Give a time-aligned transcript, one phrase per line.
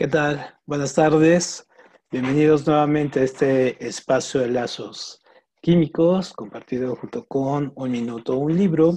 [0.00, 0.58] ¿Qué tal?
[0.64, 1.66] Buenas tardes.
[2.10, 5.20] Bienvenidos nuevamente a este espacio de lazos
[5.60, 8.96] químicos compartido junto con Un Minuto, un libro,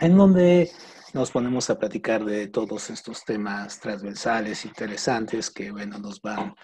[0.00, 0.68] en donde
[1.14, 6.56] nos ponemos a platicar de todos estos temas transversales, interesantes que, bueno, nos van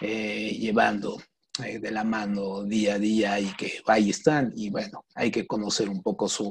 [0.00, 1.18] eh, llevando
[1.62, 4.50] eh, de la mano día a día y que ahí están.
[4.56, 6.50] Y bueno, hay que conocer un poco su,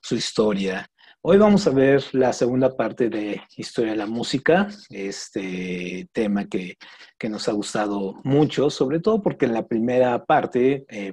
[0.00, 0.90] su historia.
[1.20, 6.78] Hoy vamos a ver la segunda parte de Historia de la Música, este tema que,
[7.28, 11.12] nos ha gustado mucho, sobre todo porque en la primera parte eh,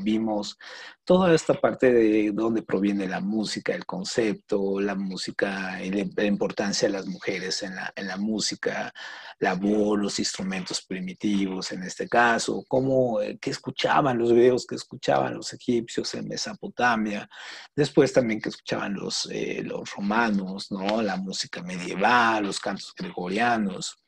[0.00, 0.58] vimos
[1.04, 6.94] toda esta parte de dónde proviene la música, el concepto, la música, la importancia de
[6.94, 8.92] las mujeres en la, en la música,
[9.38, 14.76] la voz, los instrumentos primitivos en este caso, cómo, eh, qué escuchaban los videos que
[14.76, 17.28] escuchaban los egipcios en Mesopotamia,
[17.74, 21.02] después también que escuchaban los, eh, los romanos, ¿no?
[21.02, 23.98] La música medieval, los cantos gregorianos.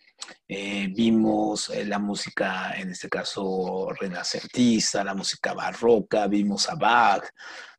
[0.48, 7.24] Eh, vimos eh, la música, en este caso, renacentista, la música barroca, vimos a Bach,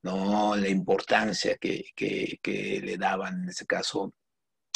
[0.04, 0.56] ¿no?
[0.56, 4.14] la importancia que, que le daban, en este caso,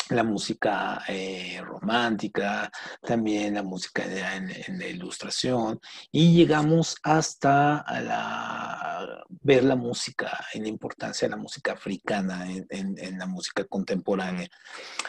[0.09, 2.71] la música eh, romántica,
[3.01, 5.79] también la música en, la ilustración,
[6.11, 13.17] y llegamos hasta la, ver la música, en la importancia de la música africana en,
[13.17, 14.47] la música contemporánea.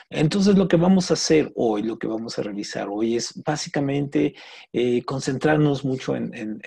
[0.09, 4.35] Entonces lo que vamos a hacer hoy, lo que vamos a revisar hoy es básicamente
[4.73, 6.61] eh, concentrarnos mucho en,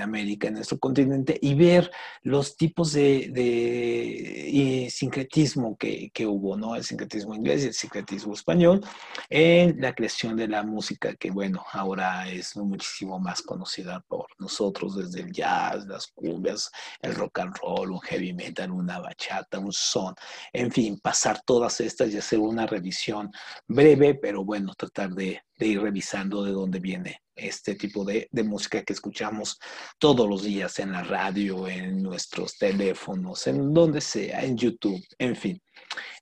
[0.00, 1.90] América, en nuestro continente, y ver
[2.22, 6.74] los tipos de, de sincretismo que, que, hubo, ¿no?
[6.74, 8.80] El sincretismo inglés el secretismo español
[9.28, 14.96] en la creación de la música que, bueno, ahora es muchísimo más conocida por nosotros
[14.96, 19.72] desde el jazz, las cumbias, el rock and roll, un heavy metal, una bachata, un
[19.72, 20.14] son,
[20.52, 23.30] en fin, pasar todas estas y hacer una revisión
[23.68, 28.82] breve, pero bueno, tratar de, ir revisando de dónde viene este tipo de, de, música
[28.82, 29.58] que escuchamos
[29.98, 35.36] todos los días en la radio, en nuestros teléfonos, en donde sea, en YouTube, en
[35.36, 35.62] fin.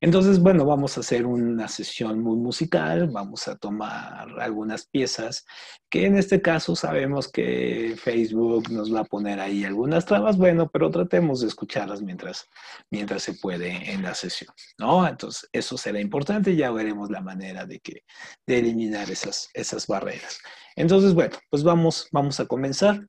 [0.01, 5.45] Entonces, bueno, vamos a hacer una sesión muy musical, vamos a tomar algunas piezas
[5.91, 10.69] que en este caso sabemos que Facebook nos va a poner ahí algunas trabas, bueno,
[10.71, 12.47] pero tratemos de escucharlas mientras,
[12.91, 15.07] mientras se puede en la sesión, ¿no?
[15.07, 18.05] Entonces, eso será importante, ya veremos la manera de, que,
[18.47, 20.39] de eliminar esas, esas barreras.
[20.77, 23.07] Entonces, bueno, pues vamos, vamos a comenzar.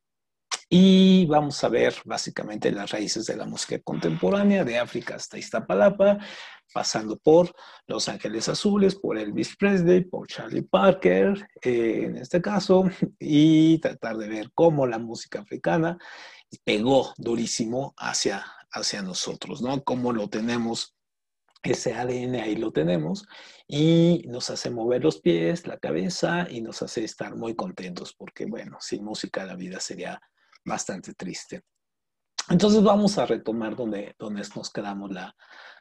[0.72, 6.20] Y vamos a ver básicamente las raíces de la música contemporánea de África hasta Iztapalapa,
[6.72, 7.56] pasando por
[7.88, 12.84] Los Ángeles Azules, por Elvis Presley, por Charlie Parker, eh, en este caso,
[13.20, 15.98] y tratar de ver cómo la música africana
[16.64, 19.84] pegó durísimo hacia, hacia nosotros, ¿no?
[19.84, 20.96] Cómo lo tenemos
[21.64, 23.26] ese ADN ahí lo tenemos
[23.68, 28.46] y nos hace mover los pies, la cabeza y nos hace estar muy contentos porque,
[28.46, 30.22] bueno, sin música la vida sería
[30.66, 31.64] bastante triste.
[32.50, 35.36] Entonces vamos a retomar donde, donde nos quedamos la,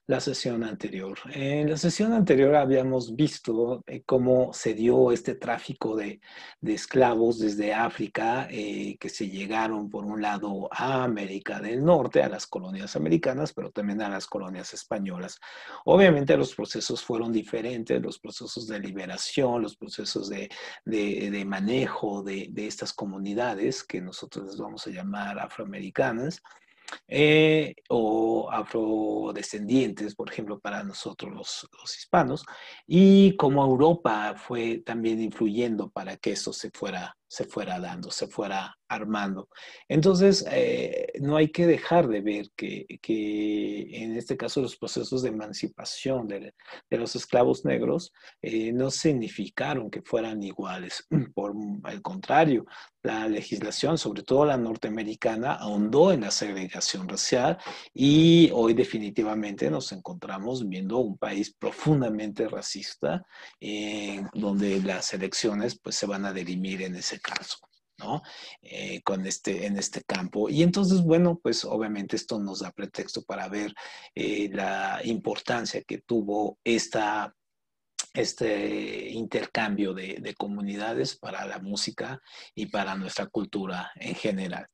[0.08, 1.18] la sesión anterior.
[1.32, 6.20] En la sesión anterior habíamos visto eh, cómo se dio este tráfico de,
[6.62, 12.30] esclavos desde África eh, que se llegaron por un lado a América del Norte, a
[12.30, 15.38] las colonias americanas, pero también a las colonias españolas.
[15.84, 20.48] Obviamente los procesos fueron diferentes, los procesos de liberación, los procesos de,
[21.46, 26.42] manejo de, de estas comunidades que nosotros les vamos a llamar afroamericanas.
[27.06, 32.44] Eh, o afrodescendientes, por ejemplo, para nosotros los, los, hispanos,
[32.86, 38.26] y como Europa fue también influyendo para que eso se fuera, se fuera dando, se
[38.26, 39.48] fuera armando.
[39.86, 45.22] Entonces, eh, no hay que dejar de ver que, que, en este caso los procesos
[45.22, 46.54] de emancipación de,
[46.88, 51.06] de los esclavos negros eh, no significaron que fueran iguales.
[51.34, 51.54] Por
[51.90, 52.64] el contrario,
[53.02, 57.58] la legislación, sobre todo la norteamericana, ahondó en la segregación racial
[57.94, 63.24] y hoy definitivamente nos encontramos viendo un país profundamente racista,
[63.60, 67.58] eh, donde las elecciones pues, se van a dirimir en ese caso.
[67.98, 68.22] ¿no?
[68.62, 70.48] Eh, con este, en este campo.
[70.48, 73.74] Y entonces, bueno, pues obviamente esto nos da pretexto para ver
[74.14, 77.34] eh, la importancia que tuvo esta,
[78.14, 82.20] este intercambio de, de, comunidades para la música
[82.54, 84.68] y para nuestra cultura en general.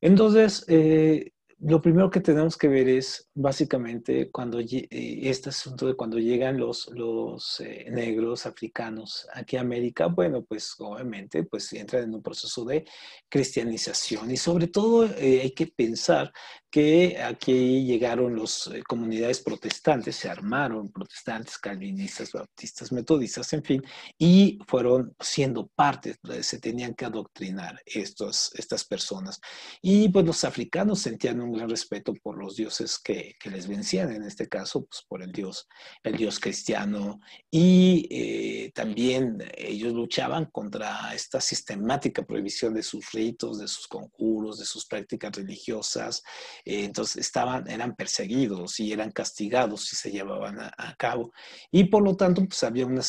[0.00, 5.94] Entonces, eh, lo primero que tenemos que ver es básicamente cuando eh, este asunto de
[5.94, 12.04] cuando llegan los, los eh, negros africanos aquí a América, bueno, pues obviamente pues entran
[12.04, 12.84] en un proceso de
[13.30, 14.30] cristianización.
[14.30, 16.30] Y sobre todo eh, hay que pensar
[16.70, 23.82] que aquí llegaron las eh, comunidades protestantes, se armaron protestantes, calvinistas, bautistas, metodistas, en fin,
[24.18, 29.40] y fueron siendo parte, se tenían que adoctrinar estos, estas personas.
[29.80, 34.12] Y pues los africanos sentían un gran respeto por los dioses que, que les vencían,
[34.12, 35.68] en este caso, pues por el dios,
[36.02, 37.20] el dios cristiano,
[37.50, 44.58] y eh, también ellos luchaban contra esta sistemática prohibición de sus ritos, de sus conjuros,
[44.58, 46.22] de sus prácticas religiosas,
[46.66, 51.32] eh, entonces estaban, eran perseguidos y eran castigados si se llevaban a, cabo.
[51.70, 53.02] Y por lo tanto, pues había una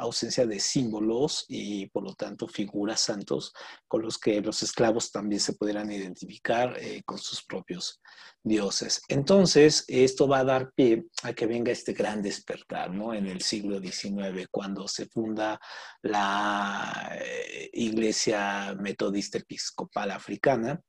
[0.00, 3.54] ausencia, de símbolos y por lo tanto figuras santos
[3.88, 8.00] con los que los esclavos también se pudieran identificar eh, con sus propios
[8.42, 9.00] dioses.
[9.08, 13.14] Entonces, esto va a dar pie a que venga este gran despertar, ¿no?
[13.14, 15.58] En el siglo XIX, cuando se funda
[16.02, 20.80] la eh, Iglesia Metodista Episcopal Africana,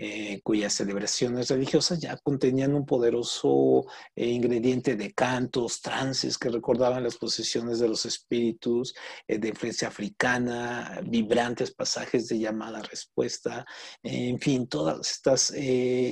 [0.00, 3.84] eh, cuyas celebraciones religiosas ya contenían un poderoso
[4.14, 8.94] eh, ingrediente de cantos, trances que recordaban las posesiones de los espíritus,
[9.26, 13.66] eh, de influencia africana, vibrantes pasajes de llamada-respuesta,
[14.04, 15.52] en fin, todas estas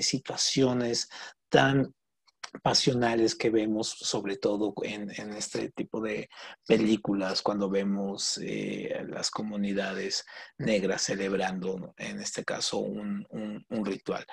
[0.05, 1.09] situaciones
[1.49, 1.94] tan
[2.62, 6.29] pasionales que vemos, sobre todo en, este tipo de
[6.67, 10.25] películas, cuando vemos eh, las comunidades
[10.58, 14.26] negras celebrando, en este caso, un ritual.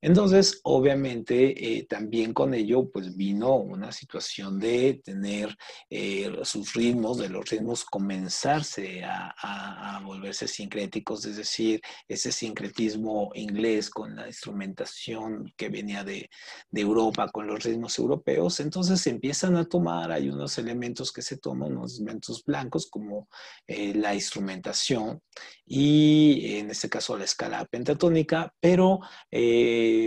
[0.00, 5.56] Entonces, obviamente, eh, también con ello, pues vino una situación de tener
[5.90, 13.90] eh, sus ritmos, de los ritmos comenzarse a, volverse sincréticos, es decir, ese sincretismo inglés
[13.90, 16.30] con la instrumentación que venía de,
[16.72, 18.60] Europa, con los ritmos europeos.
[18.60, 23.28] Entonces, se empiezan a tomar, hay unos elementos que se toman, unos elementos blancos como
[23.66, 25.20] eh, la instrumentación
[25.66, 29.00] y en este caso la escala pentatónica, pero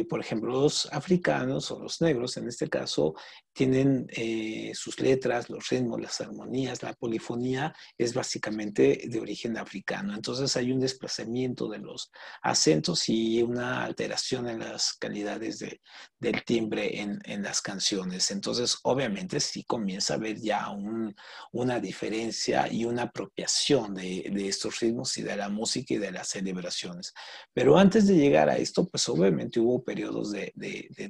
[0.09, 3.15] por ejemplo los africanos o los negros en este caso
[3.53, 10.15] tienen eh, sus letras, los ritmos, las armonías, la polifonía es básicamente de origen africano.
[10.15, 12.11] Entonces hay un desplazamiento de los
[12.41, 15.81] acentos y una alteración en las calidades de,
[16.19, 18.31] del timbre en, en, las canciones.
[18.31, 21.13] Entonces obviamente sí comienza a haber ya un,
[21.51, 26.11] una diferencia y una apropiación de, de, estos ritmos y de la música y de
[26.11, 27.13] las celebraciones.
[27.53, 30.53] Pero antes de llegar a esto, pues obviamente hubo periodos de,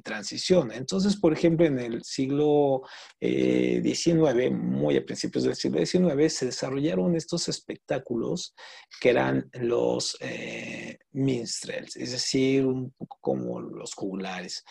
[0.04, 0.72] transición.
[0.72, 2.82] Entonces, por ejemplo, en el siglo siglo
[3.20, 8.54] XIX, eh, muy a principios del siglo XIX, se desarrollaron estos espectáculos
[9.00, 14.64] que eran los eh, minstrels, es decir, un poco como los jugulares.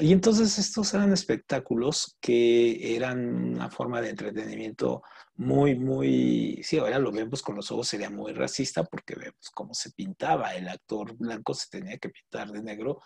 [0.00, 5.02] Y entonces estos eran espectáculos que eran una forma de entretenimiento
[5.38, 9.72] muy, muy, sí, ahora lo vemos con los ojos, sería muy racista porque vemos cómo
[9.72, 13.00] se pintaba, el actor blanco se tenía que pintar de negro,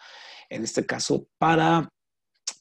[0.48, 1.90] en este caso, para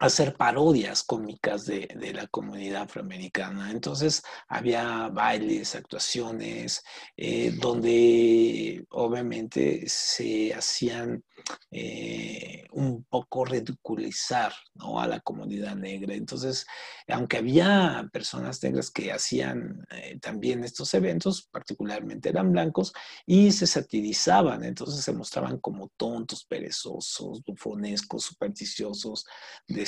[0.01, 3.69] hacer parodias cómicas de, la comunidad afroamericana.
[3.69, 6.83] Entonces había bailes, actuaciones,
[7.15, 11.23] eh, donde obviamente se hacían
[11.69, 14.99] eh, un poco ridiculizar ¿no?
[14.99, 16.15] a la comunidad negra.
[16.15, 16.65] Entonces,
[17.07, 22.91] aunque había personas negras que hacían eh, también estos eventos, particularmente eran blancos,
[23.25, 29.25] y se satirizaban, entonces se mostraban como tontos, perezosos, bufonescos, supersticiosos,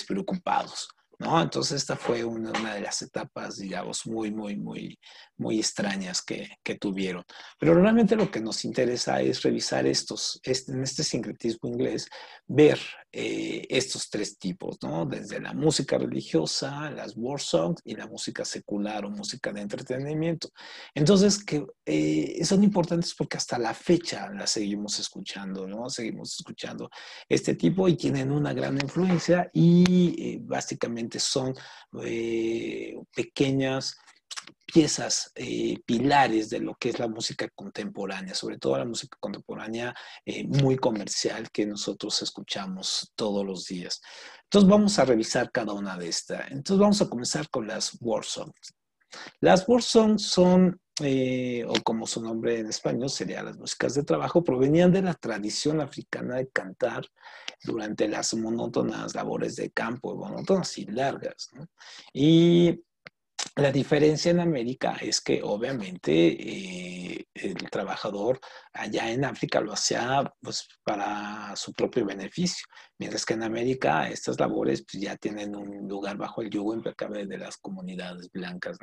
[0.04, 0.90] despreocupados.
[1.20, 1.42] ¿no?
[1.42, 5.00] Entonces esta fue una, de las etapas, digamos, muy, muy, muy,
[5.38, 7.24] muy extrañas que, tuvieron.
[7.60, 12.10] Pero realmente lo que nos interesa es revisar estos, este, en este sincretismo inglés,
[12.48, 12.80] ver
[13.16, 15.06] eh, estos tres tipos, ¿no?
[15.06, 20.50] Desde la música religiosa, las war songs y la música secular o música de entretenimiento.
[20.96, 25.92] Entonces, que eh, son importantes porque hasta la fecha las seguimos escuchando, ¿no?
[25.92, 26.90] Seguimos escuchando
[27.30, 31.54] este tipo y tienen una gran influencia y eh, básicamente son
[33.16, 33.96] pequeñas
[34.66, 39.94] piezas, eh, pilares de lo que es la música contemporánea, sobre todo la música contemporánea
[40.26, 44.02] eh, muy comercial que nosotros escuchamos todos los días.
[44.44, 46.50] Entonces vamos a revisar cada una de estas.
[46.52, 48.74] Entonces vamos a comenzar con las war songs.
[49.42, 54.04] Las war songs son, eh, o como su nombre en español sería las músicas de
[54.04, 57.06] trabajo, provenían de la tradición africana de cantar
[57.64, 61.50] durante las monótonas labores de campo, monótonas y largas.
[62.12, 62.82] Y
[63.56, 68.40] la diferencia en América es que obviamente eh, el trabajador
[68.74, 72.66] allá en África lo hacía pues, para su propio beneficio,
[72.98, 77.28] mientras que en América estas labores pues, ya tienen un lugar bajo el yugo impecable
[77.28, 78.78] de las comunidades blancas.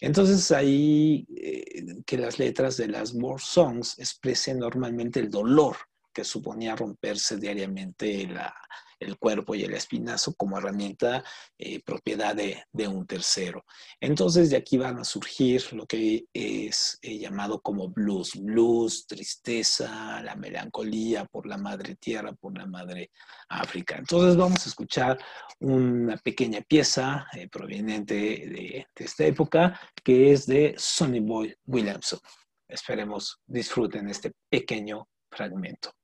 [0.00, 5.76] Entonces ahí eh, que las letras de las war songs expresen normalmente el dolor
[6.12, 8.54] que suponía romperse diariamente la,
[9.00, 11.24] el cuerpo y el espinazo como herramienta
[11.58, 13.64] eh, propiedad de, un tercero.
[14.00, 20.22] Entonces de aquí van a surgir lo que es eh, llamado como blues, blues, tristeza,
[20.22, 23.10] la melancolía por la madre tierra, por la madre
[23.48, 23.96] África.
[23.96, 25.18] Entonces vamos a escuchar
[25.60, 32.20] una pequeña pieza eh, proveniente de, de esta época que es de Sonny Boy Williamson.
[32.68, 35.97] Esperemos disfruten este pequeño fragmento.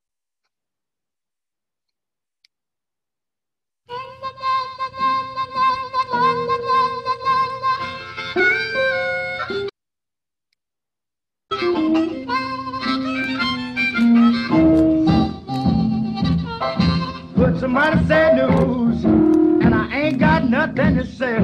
[17.37, 21.37] Put somebody sad news, and I ain't got nothing to say.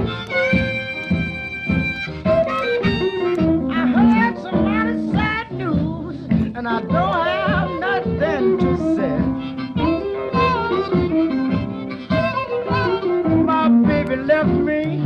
[3.70, 4.92] I heard somebody
[5.54, 6.16] news,
[6.56, 9.18] and I don't have nothing to say.
[13.44, 15.02] My baby left me,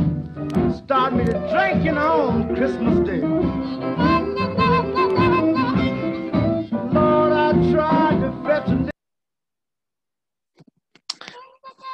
[0.85, 3.23] started me to drinking on Christmas Day.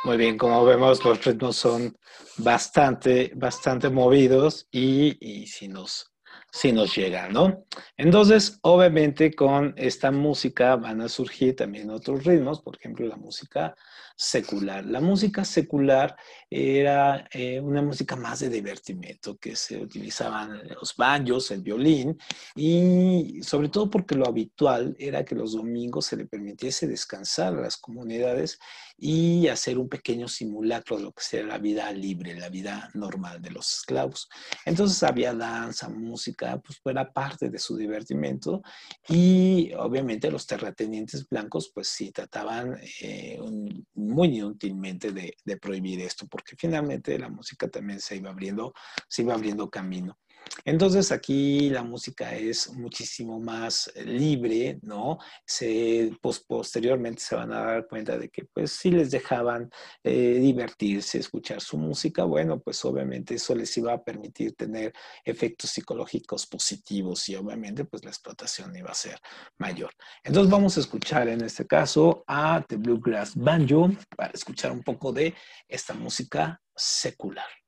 [0.02, 1.94] Muy bien, como vemos, los ritmos son
[2.38, 6.10] bastante, bastante movidos y, y si nos,
[6.50, 7.66] si nos llegan, ¿no?
[7.98, 13.74] Entonces, obviamente con esta música van a surgir también otros ritmos, por ejemplo, la música
[14.20, 14.84] secular.
[14.84, 16.14] La música secular
[16.50, 22.18] era eh, una música más de divertimento, que se utilizaban los banjos, el violín,
[22.54, 27.62] y sobre todo porque lo habitual era que los domingos se le permitiese descansar a
[27.62, 28.58] las comunidades
[28.98, 33.40] y hacer un pequeño simulacro de lo que sería la vida libre, la vida normal
[33.40, 34.28] de los esclavos.
[34.66, 38.60] Entonces había danza, música, pues era parte de su divertimento
[39.08, 46.00] y obviamente los terratenientes blancos pues sí trataban eh, un, muy inútilmente de, de, prohibir
[46.00, 48.74] esto, porque finalmente la música también se iba abriendo,
[49.08, 50.18] se iba abriendo camino.
[50.64, 55.18] Entonces aquí la música es muchísimo más libre, ¿no?
[55.44, 56.12] Se,
[56.46, 59.70] posteriormente se van a dar cuenta de que pues si les dejaban
[60.04, 64.92] eh, divertirse, escuchar su música, bueno, pues obviamente eso les iba a permitir tener
[65.24, 69.18] efectos psicológicos positivos y obviamente pues la explotación iba a ser
[69.58, 69.92] mayor.
[70.22, 75.12] Entonces vamos a escuchar en este caso a The Bluegrass Banjo para escuchar un poco
[75.12, 75.34] de
[75.68, 77.59] esta música secular.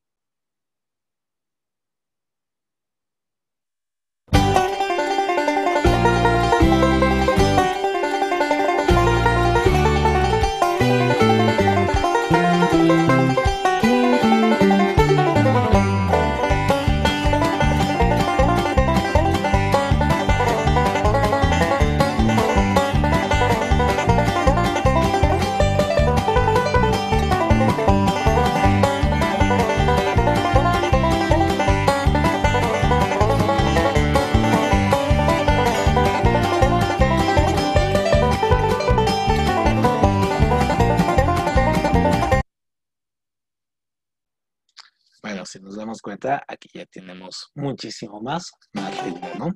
[45.52, 49.52] Si nos damos cuenta, aquí ya tenemos muchísimo más, más ritmo, ¿no?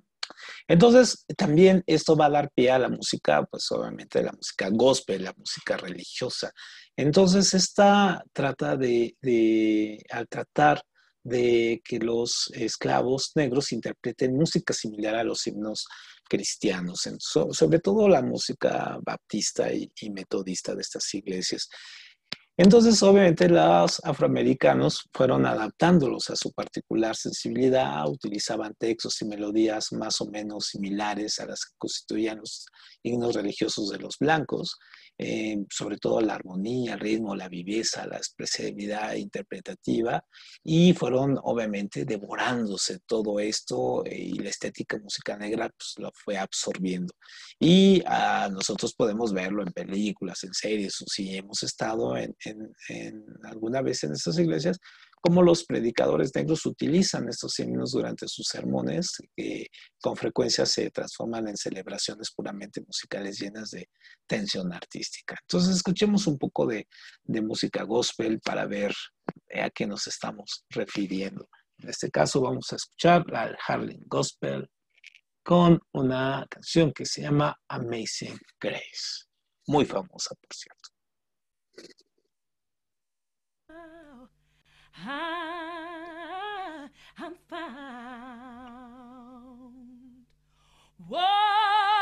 [0.69, 5.25] Entonces, también esto va a dar pie a la música, pues obviamente la música gospel,
[5.25, 6.53] la música religiosa.
[6.97, 10.83] Entonces, esta trata de, de al tratar
[11.23, 15.87] de que los esclavos negros interpreten música similar a los himnos
[16.29, 21.69] cristianos, sobre todo la música baptista y, y metodista de estas iglesias.
[22.59, 30.23] Entonces, obviamente, los afroamericanos fueron adaptándolos a su particular sensibilidad, utilizaban textos y melodías más
[30.23, 32.65] o menos similares a las que constituían los
[33.03, 34.79] himnos religiosos de los blancos,
[35.19, 40.23] eh, sobre todo la armonía, el ritmo, la viveza, la expresividad interpretativa,
[40.63, 46.37] y fueron obviamente devorándose todo esto eh, y la estética música negra pues, lo fue
[46.37, 47.15] absorbiendo.
[47.59, 52.35] Y ah, nosotros podemos verlo en películas, en series, o si hemos estado en,
[52.89, 54.79] en alguna vez en estas iglesias,
[55.27, 59.67] cómo los predicadores negros utilizan estos himnos durante sus sermones, que
[60.01, 63.91] con frecuencia se transforman en celebraciones puramente musicales llenas de
[64.25, 65.37] tensión artística.
[65.43, 66.87] Entonces, escuchemos un poco de,
[67.43, 68.95] música gospel para ver
[69.53, 71.49] a qué nos estamos refiriendo.
[71.79, 74.71] En este caso, vamos a escuchar al Harlem Gospel
[75.43, 79.27] con una canción que se llama Amazing Grace,
[79.67, 80.89] muy famosa, por cierto.
[85.05, 86.89] I,
[87.19, 87.67] I'm found.
[91.09, 91.96] Was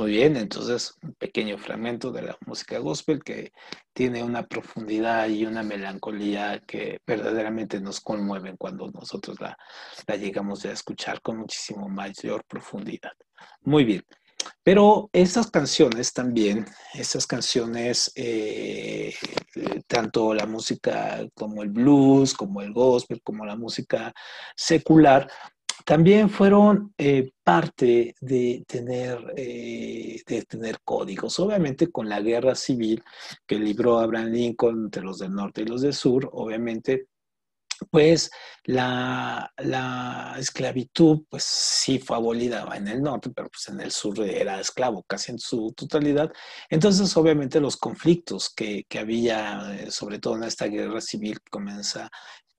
[0.00, 3.52] Muy bien, entonces un pequeño fragmento de la música gospel que
[3.92, 9.58] tiene una profundidad y una melancolía que verdaderamente nos conmueven cuando nosotros la,
[10.16, 13.12] llegamos a escuchar con muchísimo mayor profundidad.
[13.60, 14.02] Muy bien,
[14.62, 16.64] pero esas canciones también,
[16.94, 19.14] esas canciones, eh,
[19.86, 24.14] tanto la música como el blues, como el gospel, como la música
[24.56, 25.30] secular,
[25.84, 31.38] también fueron eh, parte de tener, eh, de tener códigos.
[31.40, 33.02] Obviamente con la guerra civil
[33.46, 37.08] que libró Abraham Lincoln entre los del norte y los del sur, obviamente
[37.90, 38.30] pues
[38.64, 44.20] la, la, esclavitud, pues sí fue abolida en el norte, pero pues en el sur
[44.20, 46.30] era esclavo casi en su totalidad.
[46.68, 52.10] Entonces, obviamente, los conflictos que, que había, eh, sobre todo en esta guerra civil comienza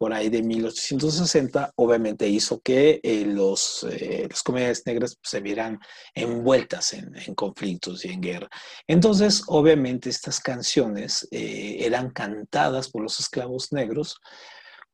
[0.01, 5.41] por ahí de 1860, obviamente hizo que eh, los, eh, las comunidades negras pues, se
[5.41, 5.77] vieran
[6.15, 8.50] envueltas en, conflictos y en guerra.
[8.88, 14.20] Entonces, obviamente, estas canciones eh, eran cantadas por los esclavos negros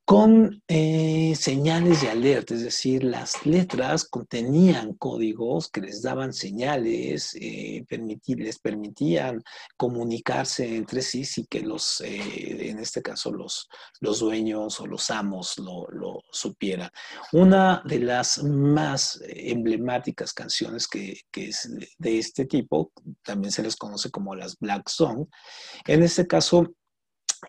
[0.07, 7.35] con eh, señales de alerta, es decir, las letras contenían códigos que les daban señales,
[7.35, 7.85] eh,
[8.25, 9.43] les permitían
[9.75, 13.67] comunicarse entre sí y que los, eh, en este caso, los,
[13.99, 16.89] los dueños o los amos lo, lo, supieran.
[17.33, 23.75] Una de las más emblemáticas canciones que, que, es de este tipo, también se les
[23.75, 25.27] conoce como las Black Song,
[25.85, 26.73] en este caso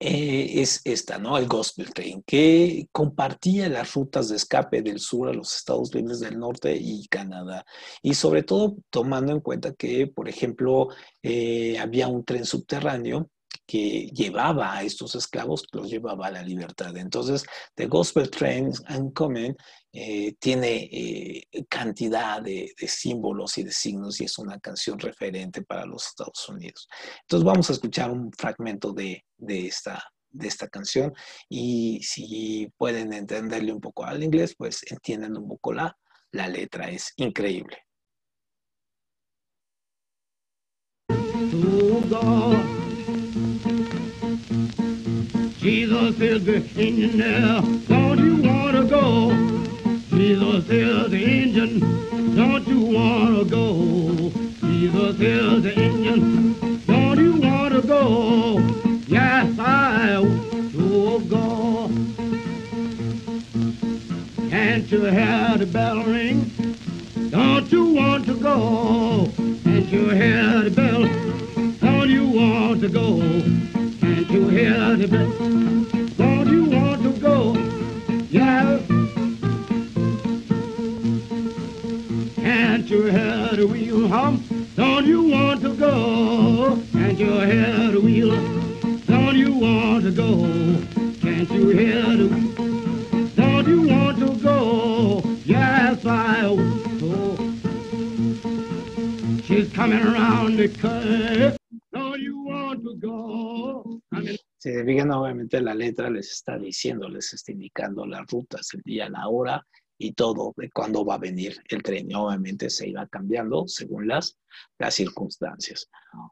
[0.01, 1.39] eh, es esta, ¿no?
[1.39, 6.21] El Gospel Train, que compartía las rutas de escape del sur a los Estados Unidos
[6.21, 7.65] del Norte y Canadá.
[8.03, 10.89] Y sobre todo tomando en cuenta que, por ejemplo,
[11.23, 13.31] eh, había un tren subterráneo
[13.67, 16.97] que llevaba a estos esclavos, los llevaba a la libertad.
[16.97, 19.57] Entonces, The Gospel Train Uncommon
[19.93, 25.85] eh, tiene eh, cantidad de, símbolos y de signos y es una canción referente para
[25.85, 26.89] los Estados Unidos.
[27.23, 31.13] Entonces, vamos a escuchar un fragmento de, de esta, de esta canción
[31.49, 35.97] y si pueden entenderle un poco al inglés, pues entienden un poco la,
[36.33, 37.79] la letra, es increíble.
[46.21, 47.61] Is the engine there.
[47.89, 49.31] Don't you wanna go?
[50.11, 51.81] Jesus is the engine.
[52.35, 54.31] Don't you wanna go?
[54.63, 56.81] Jesus is the engine.
[56.87, 58.59] Don't you wanna go?
[59.07, 61.91] Yes, I want to go.
[64.51, 66.51] Can't you hear the bell ring?
[67.31, 69.31] Don't you want to go?
[106.19, 109.65] Les está diciendo, les está indicando las rutas, el día, la hora
[110.01, 112.15] y todo de cuándo va a venir el tren.
[112.15, 114.37] Obviamente se iba cambiando según las,
[114.79, 115.89] las circunstancias.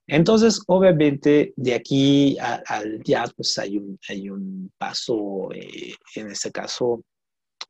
[0.07, 6.51] Entonces, obviamente, de aquí al jazz, pues hay un, hay un paso, eh, en este
[6.53, 7.03] caso,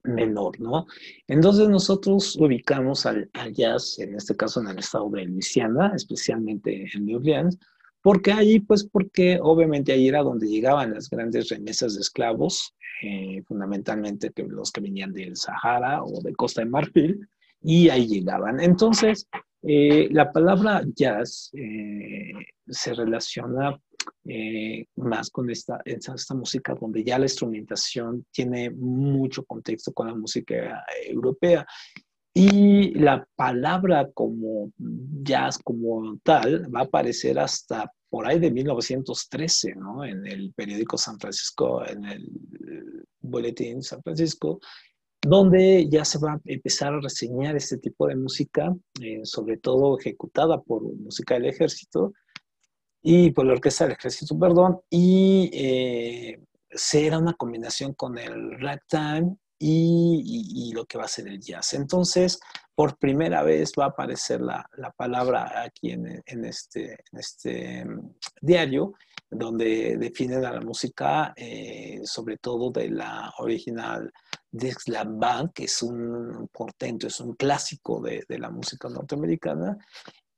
[0.04, 0.86] menor, ¿no?
[1.26, 6.86] Entonces nosotros ubicamos al, al, jazz, en este caso en el estado de Luisiana, especialmente
[6.94, 7.58] en New Orleans,
[8.06, 13.42] porque allí, pues porque obviamente ahí era donde llegaban las grandes remesas de esclavos, eh,
[13.48, 17.28] fundamentalmente los que venían del Sahara o de Costa de Marfil,
[17.60, 18.60] y ahí llegaban.
[18.60, 19.26] Entonces,
[19.64, 22.30] eh, la palabra jazz eh,
[22.68, 23.76] se relaciona
[24.94, 30.84] más con esta, esta música donde ya la instrumentación tiene mucho contexto con la música
[31.08, 31.66] europea.
[32.38, 39.74] Y la palabra como jazz como tal va a aparecer hasta por ahí de 1913,
[39.74, 40.04] ¿no?
[40.04, 44.60] En el periódico San Francisco, en el boletín San Francisco,
[45.20, 49.98] donde ya se va a empezar a reseñar este tipo de música, eh, sobre todo
[49.98, 52.12] ejecutada por música del ejército
[53.02, 56.40] y por la orquesta del ejército, perdón, y eh,
[57.18, 61.74] una combinación con el ragtime y, lo que va a ser el jazz.
[61.74, 62.38] Entonces,
[62.74, 68.94] por primera vez va a aparecer la, la palabra aquí en, este, este mm, diario
[69.30, 74.12] donde definen a la música, eh, sobre todo de la original
[74.50, 79.76] Dixieland que es un portento, es un clásico de, de la música norteamericana,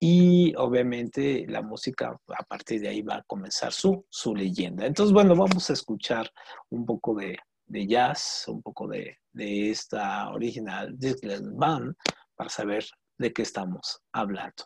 [0.01, 4.87] y obviamente la música a partir de ahí va a comenzar su, su leyenda.
[4.87, 6.31] Entonces, bueno, vamos a escuchar
[6.71, 7.37] un poco de,
[7.69, 11.95] de jazz, un poco de, de esta original Dixieland Band
[12.35, 12.85] para saber
[13.19, 14.65] de qué estamos hablando.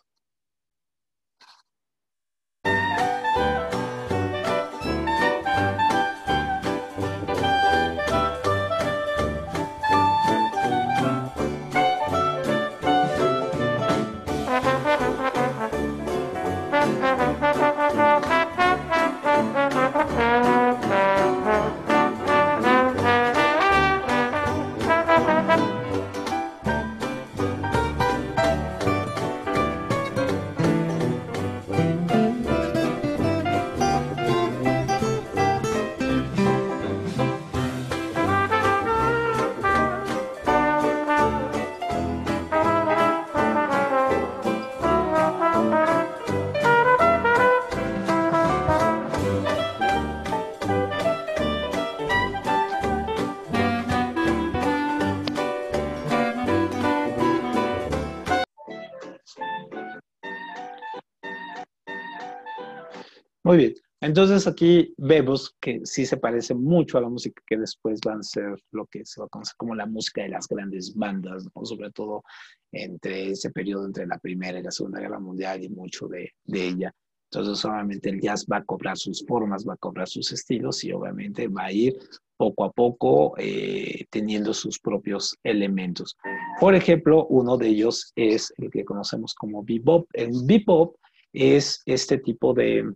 [63.53, 63.75] Muy bien.
[64.01, 68.23] Entonces aquí vemos que sí se parece mucho a la música que después van a
[68.23, 71.91] ser lo que se va a conocer como la música de las grandes bandas, sobre
[71.91, 72.23] todo
[72.71, 76.67] entre ese periodo entre la Primera y la Segunda Guerra Mundial y mucho de, de
[76.67, 76.91] ella.
[77.31, 80.91] Entonces solamente el jazz va a cobrar sus formas, va a cobrar sus estilos y
[80.91, 81.93] obviamente va a ir
[82.35, 86.17] poco a poco eh, teniendo sus propios elementos.
[86.59, 90.07] Por ejemplo, uno de ellos es el que conocemos como bebop.
[90.13, 90.95] El bebop
[91.31, 92.91] es este tipo de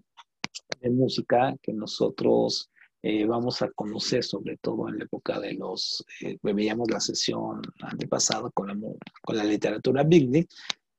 [0.82, 2.70] de música que nosotros
[3.02, 7.62] eh, vamos a conocer, sobre todo en la época de los, eh, veíamos la sesión
[7.82, 8.76] antepasada con la,
[9.22, 10.48] con la literatura Big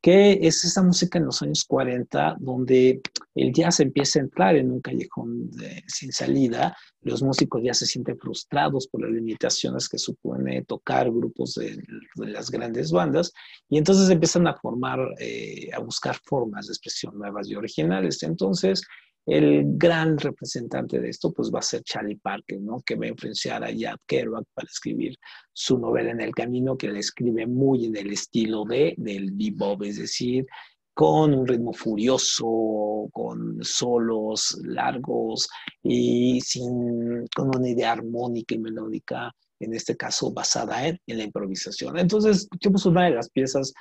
[0.01, 3.01] que es esa música en los años 40 donde
[3.35, 5.51] el jazz empieza a entrar en un callejón
[5.87, 11.55] sin salida, los músicos ya se sienten frustrados por las limitaciones que supone tocar grupos
[11.55, 11.83] de,
[12.17, 13.33] las grandes bandas
[13.69, 18.23] y entonces empiezan a formar, eh, a buscar formas de expresión nuevas y originales.
[18.23, 18.83] Entonces,
[19.29, 22.81] el gran representante de esto pues va a ser Charlie Parker, ¿no?
[22.81, 25.15] Que va a influenciar a Jack Kerouac para escribir
[25.53, 29.83] su novela En el Camino, que la escribe muy en el estilo de, del bebop,
[29.83, 30.47] es decir,
[30.95, 35.47] con un ritmo furioso, con solos largos
[35.83, 41.25] y sin, con una idea armónica y melódica, en este caso basada en, en la
[41.25, 41.99] improvisación.
[41.99, 43.75] Entonces, escuchemos una de las piezas,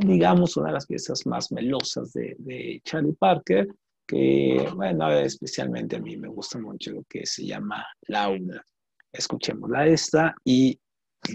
[0.00, 3.68] digamos, una de las piezas más melosas de Charlie Parker,
[4.08, 8.64] que, bueno, especialmente a mí me gusta mucho lo que se llama Laura.
[9.12, 10.80] Escuchémosla esta y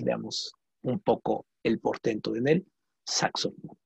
[0.04, 2.66] veamos un poco el portento en el
[3.06, 3.78] saxofón.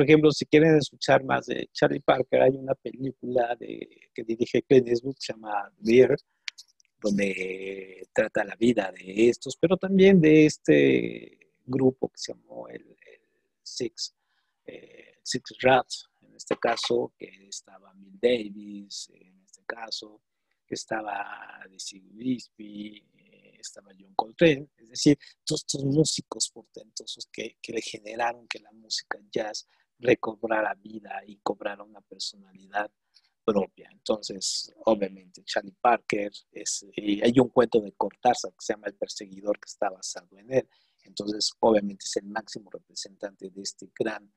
[0.00, 4.62] Por ejemplo, si quieren escuchar más de Charlie Parker, hay una película de, que dirige
[4.62, 6.16] Clint Eastwood que se llama Beer,
[7.02, 12.96] donde trata la vida de estos, pero también de este grupo que se llamó el,
[13.62, 14.14] Six,
[14.64, 20.22] eh, Six Rats, en este caso, que estaba Bill Davis, en este caso,
[20.66, 23.04] que estaba Dizzy Gillespie,
[23.58, 28.72] estaba John Coltrane, es decir, todos estos músicos portentosos que, que le generaron que la
[28.72, 29.68] música jazz
[30.00, 32.90] recobrara vida y cobrara una personalidad
[33.44, 33.88] propia.
[33.92, 39.58] Entonces, obviamente, Charlie Parker, es, hay un cuento de Cortázar que se llama El perseguidor
[39.58, 40.68] que está basado en él.
[41.04, 44.32] Entonces, obviamente es el máximo representante de este gran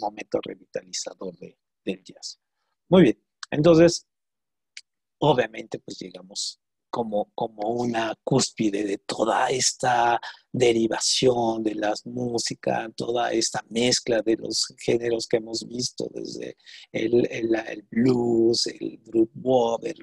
[0.00, 2.40] momento revitalizador de, del jazz.
[2.88, 4.06] Muy bien, entonces,
[5.18, 10.20] obviamente, pues llegamos como, como una cúspide de toda esta
[10.52, 16.56] derivación de la música, toda esta mezcla de los géneros que hemos visto, desde
[16.92, 19.96] el, el, blues, el group bop, el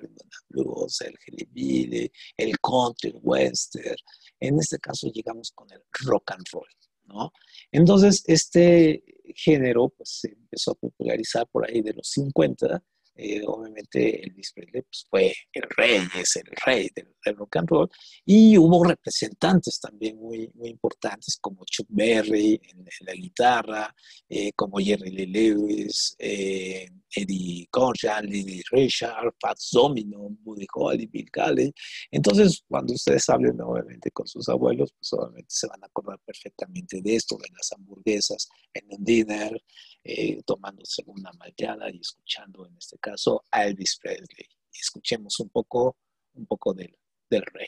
[0.49, 3.97] blues, el hillbilly, el country, el western.
[4.39, 6.67] En este caso llegamos con el rock and roll,
[7.05, 7.31] ¿no?
[7.71, 9.03] Entonces, este
[9.35, 12.83] género pues, se empezó a popularizar por ahí de los 50
[13.15, 17.89] eh, obviamente Elvis Presley pues, fue el rey, es el rey del, rock and roll,
[18.25, 23.95] y hubo representantes también muy, muy importantes como Chuck Berry en, la guitarra,
[24.27, 31.29] eh, como Jerry Lee Lewis, eh, Eddie Conran, Lily Richard, Fats Domino, Buddy Holly, Bill
[31.31, 31.73] Caley.
[32.11, 37.01] Entonces, cuando ustedes hablen obviamente con sus abuelos, pues obviamente se van a acordar perfectamente
[37.01, 39.63] de esto, de las hamburguesas en un dinner,
[40.03, 44.47] eh, tomándose una malteada y escuchando en este caso a Elvis Presley.
[44.71, 45.97] Escuchemos un poco,
[46.33, 46.95] un poco del,
[47.29, 47.67] del rey.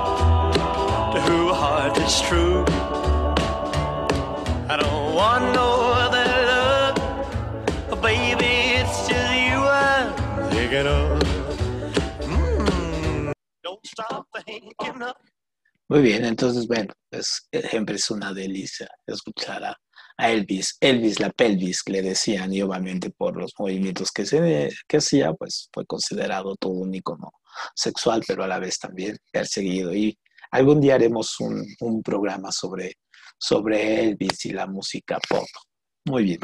[2.27, 2.65] true.
[13.83, 15.15] It's I'm thinking of.
[15.89, 19.77] Muy bien, entonces, bueno, pues siempre es una delicia escuchar a,
[20.17, 25.33] Elvis, Elvis la pelvis, le decían, y obviamente por los movimientos que, se, que hacía,
[25.33, 27.31] pues fue considerado todo un icono
[27.75, 29.93] sexual, pero a la vez también perseguido.
[29.93, 30.17] Y
[30.51, 32.93] algún día haremos un, programa sobre,
[33.37, 35.47] sobre Elvis y la música pop.
[36.05, 36.39] Muy bien.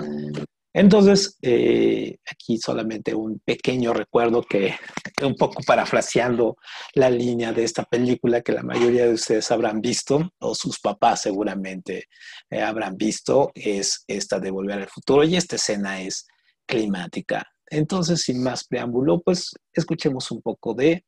[0.74, 4.76] Entonces, eh, aquí solamente un pequeño recuerdo que,
[5.24, 6.58] un poco parafraseando
[6.94, 11.24] la línea de esta película que la mayoría de ustedes habrán visto, o sus papás
[11.24, 12.06] seguramente
[12.52, 16.28] eh, habrán visto, es esta de Volver al Futuro, y esta escena es
[16.68, 17.44] climática.
[17.70, 21.04] Entonces, sin más preámbulo, pues escuchemos un poco de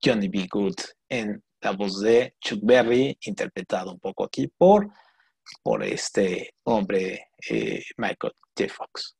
[0.00, 0.46] Johnny B.
[0.48, 0.76] Good
[1.08, 4.88] en la voz de Chuck Berry, interpretado un poco aquí por
[5.62, 8.72] por este hombre, eh, Michael J.
[8.72, 9.16] Fox.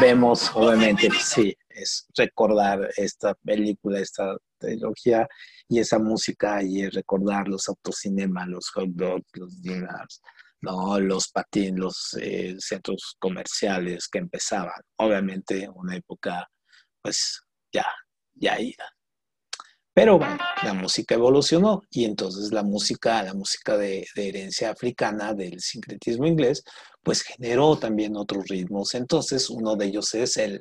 [0.00, 5.28] Vemos, obviamente, sí, es recordar esta película, esta trilogía
[5.68, 10.20] y esa música y recordar los autocinemas, los hot dogs, los dinners,
[10.60, 10.98] ¿no?
[10.98, 14.80] los patines, los eh, centros comerciales que empezaban.
[14.96, 16.48] Obviamente una época,
[17.02, 17.40] pues
[17.72, 17.86] ya,
[18.34, 18.84] ya ida.
[19.98, 25.58] Pero bueno, la música evolucionó y entonces la música, la música de, herencia africana, del
[25.58, 26.62] sincretismo inglés,
[27.08, 28.94] pues generó también otros ritmos.
[28.94, 30.60] Entonces uno de ellos es el,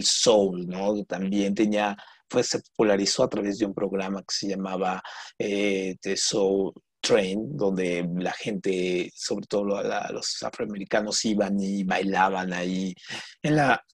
[0.00, 1.02] soul, ¿no?
[1.02, 1.96] También tenía,
[2.30, 5.02] fue, se popularizó a través de un programa que se llamaba
[5.36, 12.94] eh, The Soul Train, donde la gente, sobre todo los afroamericanos, iban y bailaban ahí
[13.42, 13.84] en la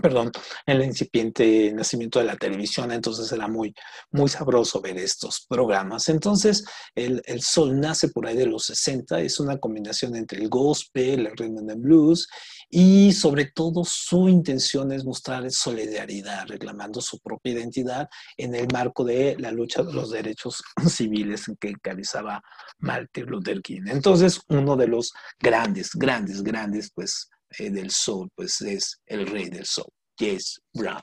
[0.00, 0.30] perdón,
[0.66, 3.74] el incipiente nacimiento de la televisión, entonces era muy,
[4.10, 6.08] muy sabroso ver estos programas.
[6.08, 10.48] Entonces, el, el soul nace por ahí de los 60, es una combinación entre el
[10.48, 12.28] gospel, el rhythm and blues
[12.72, 19.04] y sobre todo su intención es mostrar solidaridad, reclamando su propia identidad en el marco
[19.04, 22.42] de la lucha de los derechos civiles en que encabezaba
[22.78, 23.82] Martin Luther King.
[23.86, 29.48] Entonces, uno de los grandes, grandes, grandes, pues, eh, del soul, pues es el rey
[29.48, 31.02] del soul, James Brown.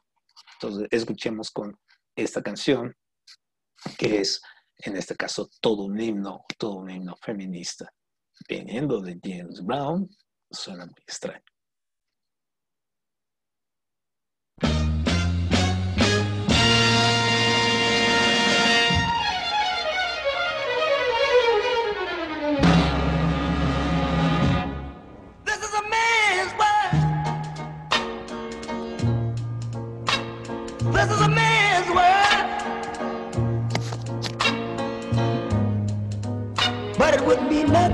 [0.53, 1.77] Entonces, escuchemos con
[2.15, 2.95] esta canción,
[3.97, 4.41] que es,
[4.77, 7.91] en este caso, todo un himno, todo un himno feminista.
[8.47, 10.09] Viniendo de James Brown,
[10.49, 11.43] suena muy extraño.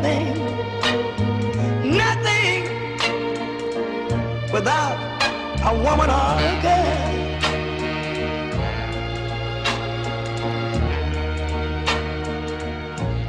[0.03, 0.35] Nothing,
[1.95, 2.63] nothing
[4.51, 4.97] without
[5.63, 6.99] a woman or a girl.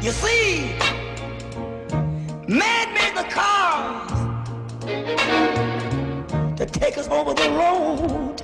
[0.02, 0.74] You see,
[2.48, 4.10] man made the cars
[6.58, 8.34] to take us over the road.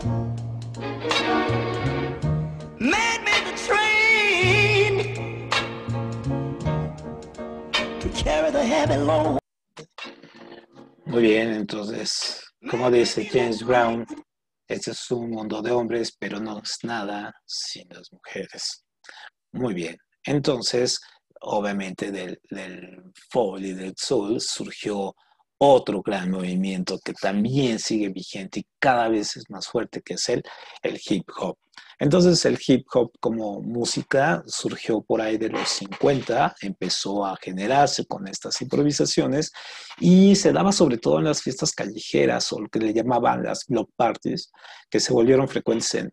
[11.07, 14.07] Muy bien, entonces, como dice James Brown,
[14.69, 18.85] este es un mundo de hombres, pero no es nada sin las mujeres.
[19.53, 21.01] Muy bien, entonces,
[21.41, 23.03] obviamente del, del
[23.59, 25.15] y del soul surgió
[25.59, 30.29] otro gran movimiento que también sigue vigente y cada vez es más fuerte, que es
[30.29, 30.43] el,
[30.83, 31.57] el hip hop.
[32.01, 38.07] Entonces el hip hop como música surgió por ahí de los 50, empezó a generarse
[38.07, 39.53] con estas improvisaciones
[39.99, 43.67] y se daba sobre todo en las fiestas callejeras o lo que le llamaban las
[43.67, 44.51] block parties,
[44.89, 46.11] que se volvieron frecuentes en,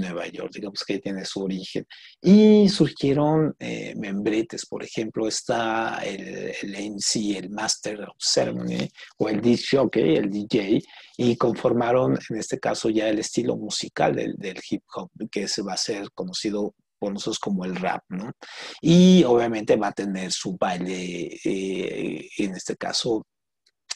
[0.00, 1.86] Nueva York, digamos que tiene su origen.
[2.20, 9.28] Y surgieron eh, membretes, por ejemplo, está el, el MC, el Master of Ceremony, o
[9.28, 10.82] el jockey, el DJ,
[11.16, 15.74] y conformaron en este caso ya el estilo musical del hip hop, que se va
[15.74, 18.32] a ser conocido por nosotros como el rap, ¿no?
[18.80, 23.26] Y obviamente va a tener su baile, eh, en este caso,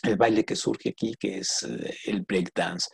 [0.03, 2.89] el baile que surge aquí, que es eh, el breakdance.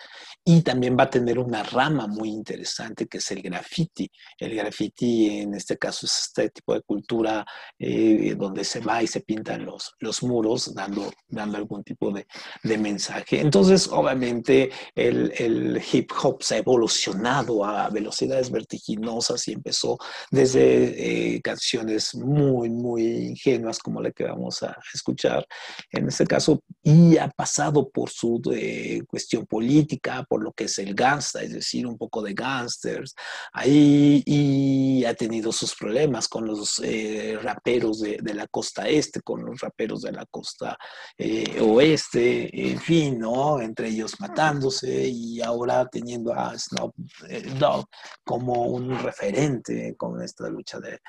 [0.44, 4.10] Y también va a tener una rama muy interesante, que es el graffiti.
[4.38, 7.44] El graffiti, en este caso, es este tipo de cultura
[7.78, 12.26] eh, donde se va y se pintan los, los muros, dando, dando algún tipo de,
[12.62, 13.40] de mensaje.
[13.40, 19.98] Entonces, obviamente, el, el hip hop se ha evolucionado a velocidades vertiginosas y empezó
[20.30, 25.46] desde eh, canciones muy, muy ingenuas como la que vamos a escuchar
[25.90, 30.78] en este caso, y ha pasado por su eh, cuestión política, por lo que es
[30.78, 33.14] el gangsta, es decir, un poco de gangsters,
[33.52, 39.20] ahí, y ha tenido sus problemas con los eh, raperos de, de la costa este,
[39.22, 40.76] con los raperos de la costa
[41.18, 43.60] eh, oeste, en fin, ¿no?
[43.60, 46.94] Entre ellos matándose y ahora teniendo a Snoop
[47.28, 47.86] eh, Dogg
[48.24, 51.00] como un referente con esta lucha de,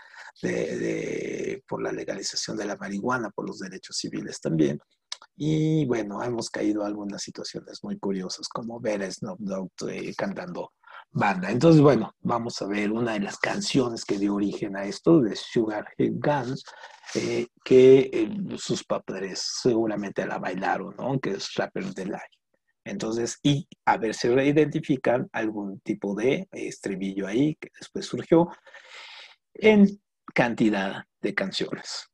[0.41, 4.79] de- de- por la legalización de la marihuana, por los derechos civiles también.
[5.39, 10.13] Y bueno, hemos caído a algunas situaciones muy curiosas, como ver a Snoop Dogg eh,
[10.17, 10.73] cantando
[11.11, 11.51] banda.
[11.51, 15.35] Entonces, bueno, vamos a ver una de las canciones que dio origen a esto, de
[15.35, 16.63] Sugar Hill Guns,
[17.13, 21.19] eh, que eh, sus padres seguramente la bailaron, ¿no?
[21.19, 22.31] Que es Rapper's Delight.
[22.83, 28.49] Entonces, y a ver si identifican algún tipo de estribillo ahí que después surgió
[29.53, 30.01] en
[30.33, 32.07] cantidad de canciones.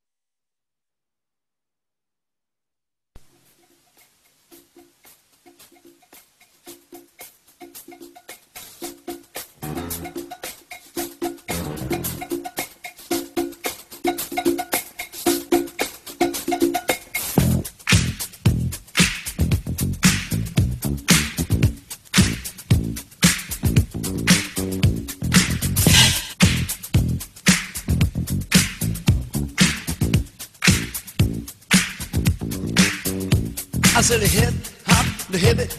[33.96, 34.73] I said hop,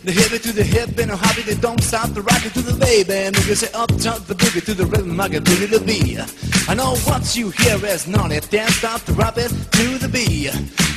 [0.05, 2.63] the it, it to the hip and a hobby that don't stop the rocket to
[2.63, 5.67] the baby and you say up jump the boogie to the rhythm I get really
[5.67, 6.21] the beat.
[6.69, 10.53] I know what you hear is naughty, dance stop the rock it to the beat.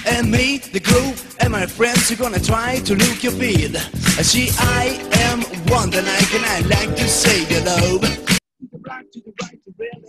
[0.08, 3.76] and me, the groove, and my friends are gonna try to look your feed.
[4.24, 8.28] See, I am one that I like to say love.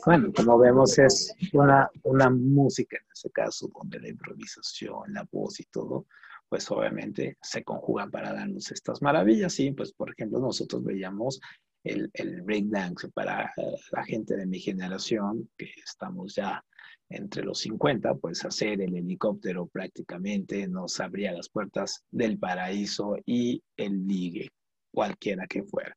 [0.05, 5.61] Bueno, como vemos es una, una música en este caso donde la improvisación, la voz
[5.61, 6.07] y todo,
[6.49, 9.59] pues obviamente se conjugan para darnos estas maravillas.
[9.61, 11.41] Y pues por ejemplo nosotros veíamos
[11.85, 16.65] el, el breakdance para eh, la gente de mi generación, que estamos ya
[17.11, 23.63] entre los 50, pues hacer el helicóptero prácticamente nos abría las puertas del paraíso y
[23.77, 24.51] el ligue,
[24.93, 25.97] cualquiera que fuera.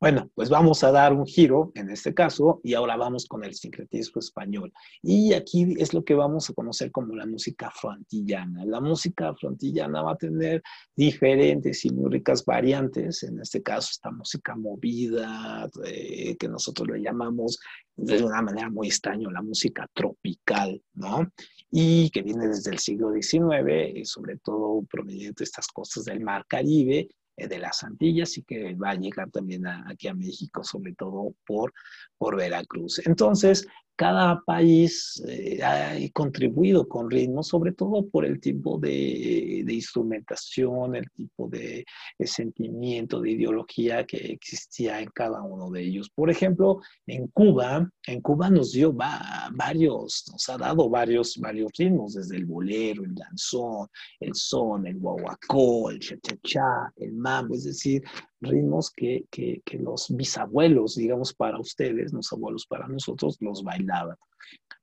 [0.00, 3.52] Bueno, pues vamos a dar un giro en este caso y ahora vamos con el
[3.52, 4.72] sincretismo español.
[5.02, 8.64] Y aquí es lo que vamos a conocer como la música frontillana.
[8.64, 10.62] La música frontillana va a tener
[10.96, 13.24] diferentes y muy ricas variantes.
[13.24, 17.60] En este caso, esta música movida, eh, que nosotros le llamamos
[17.94, 21.30] de una manera muy extraña la música tropical, ¿no?
[21.70, 26.20] Y que viene desde el siglo XIX, y sobre todo proveniente de estas costas del
[26.20, 30.62] Mar Caribe, eh, de las Antillas y que va a llegar también aquí a México,
[30.64, 31.72] sobre todo por,
[32.18, 33.00] por Veracruz.
[33.06, 33.66] Entonces,
[34.00, 41.10] cada país eh, ha contribuido con ritmos, sobre todo por el tipo de, instrumentación, el
[41.10, 41.84] tipo de,
[42.20, 46.08] sentimiento, de ideología que existía en cada uno de ellos.
[46.14, 52.14] Por ejemplo, en Cuba, en Cuba nos dio varios, nos ha dado varios, varios ritmos,
[52.14, 53.86] desde el bolero, el danzón,
[54.18, 58.02] el son, el guaguacó, el cha-cha-cha, el mambo, es decir,
[58.40, 64.16] ritmos que, que, que, los bisabuelos, digamos, para ustedes, los abuelos para nosotros, los bailaban.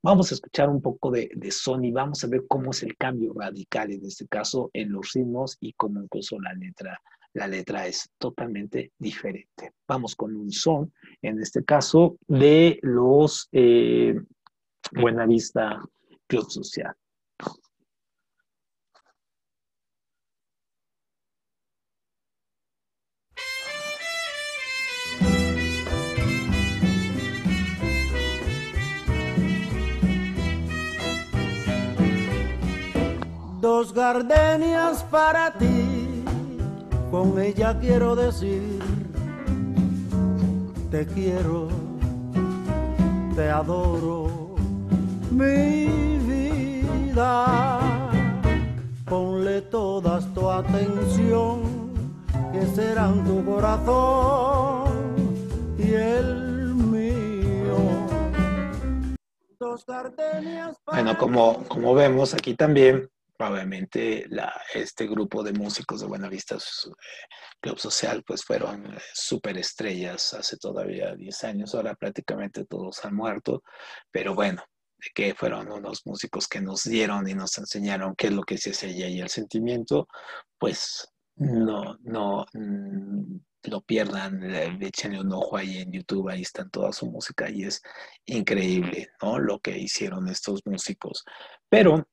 [0.03, 2.95] Vamos a escuchar un poco de, de son y vamos a ver cómo es el
[2.97, 7.01] cambio radical en este caso en los ritmos y cómo incluso la letra,
[7.33, 9.73] la letra es totalmente diferente.
[9.87, 14.15] Vamos con un son, en este caso, de los eh,
[14.93, 15.81] Buenavista
[16.27, 16.95] Club Social.
[33.77, 36.23] Dos gardenias para ti,
[37.11, 38.79] con ella quiero decir,
[40.89, 41.67] te quiero,
[43.35, 44.55] te adoro,
[45.29, 47.99] mi vida.
[49.05, 51.61] Ponle toda tu atención,
[52.51, 54.87] que serán tu corazón
[55.77, 57.77] y el mío.
[59.59, 63.07] Dos gardenias bueno, como, como vemos aquí también,
[63.39, 64.27] obviamente
[64.73, 66.89] este grupo de músicos de Buenavista eh,
[67.59, 73.15] Club Social pues fueron eh, súper estrellas hace todavía 10 años, ahora prácticamente todos han
[73.15, 73.63] muerto,
[74.11, 74.63] pero bueno,
[75.13, 78.71] que fueron unos músicos que nos dieron y nos enseñaron qué es lo que se
[78.71, 80.07] hace y el sentimiento,
[80.57, 84.43] pues no, no, mm, lo pierdan,
[84.81, 87.81] échenle un ojo ahí en YouTube, ahí está toda su música y es
[88.25, 89.39] increíble, ¿no?
[89.39, 91.23] Lo que hicieron estos músicos.
[91.69, 92.07] Pero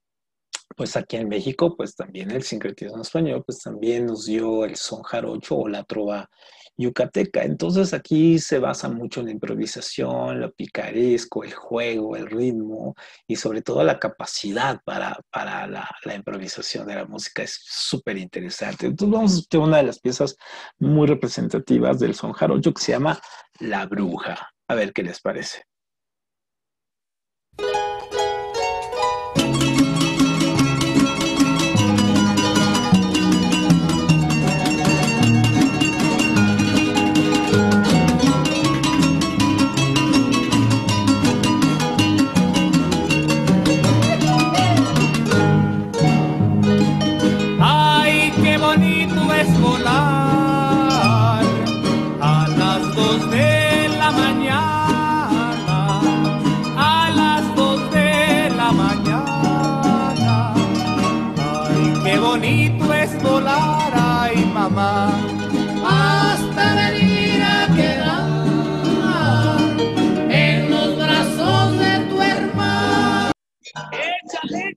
[0.77, 5.03] pues aquí en México, pues también el sincretismo español, pues también nos dio el son
[5.03, 6.29] jarocho o la trova
[6.77, 7.45] yucateca.
[7.45, 12.95] Entonces aquí se basa mucho en la improvisación, lo picaresco, el juego, el ritmo
[13.27, 18.19] y sobre todo la capacidad para, para la, la, improvisación de la música es súper
[18.19, 18.87] interesante.
[18.87, 20.37] Entonces vamos a una de las piezas
[20.79, 23.21] muy representativas del son jarocho que se llama
[23.61, 24.51] La Bruja.
[24.67, 25.65] A ver qué les parece.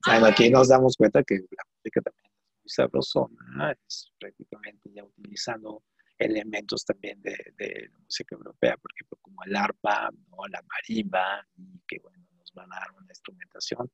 [0.06, 5.04] Bueno, aquí nos damos cuenta que la música también es muy sabrosona, es prácticamente ya
[5.04, 5.82] utilizando
[6.18, 10.46] elementos también de, de la música europea, por ejemplo, como el arpa, ¿no?
[10.48, 13.90] la marimba, y que bueno, nos van a dar una instrumentación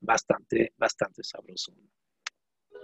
[0.00, 1.82] bastante, bastante sabrosona.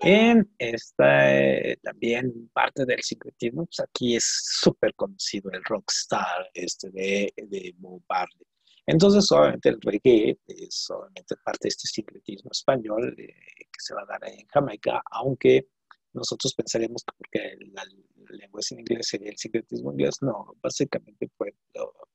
[0.00, 4.24] En esta eh, también parte del sincretismo, pues aquí es
[4.60, 8.46] súper conocido el rockstar este de, de Bob Marley.
[8.86, 14.02] Entonces, obviamente, el reggae es obviamente parte de este sincretismo español eh, que se va
[14.02, 15.68] a dar en Jamaica, aunque
[16.12, 17.84] nosotros pensaremos que porque la,
[18.30, 20.16] lengua es en inglés sería el sincretismo inglés.
[20.20, 21.54] No, básicamente fue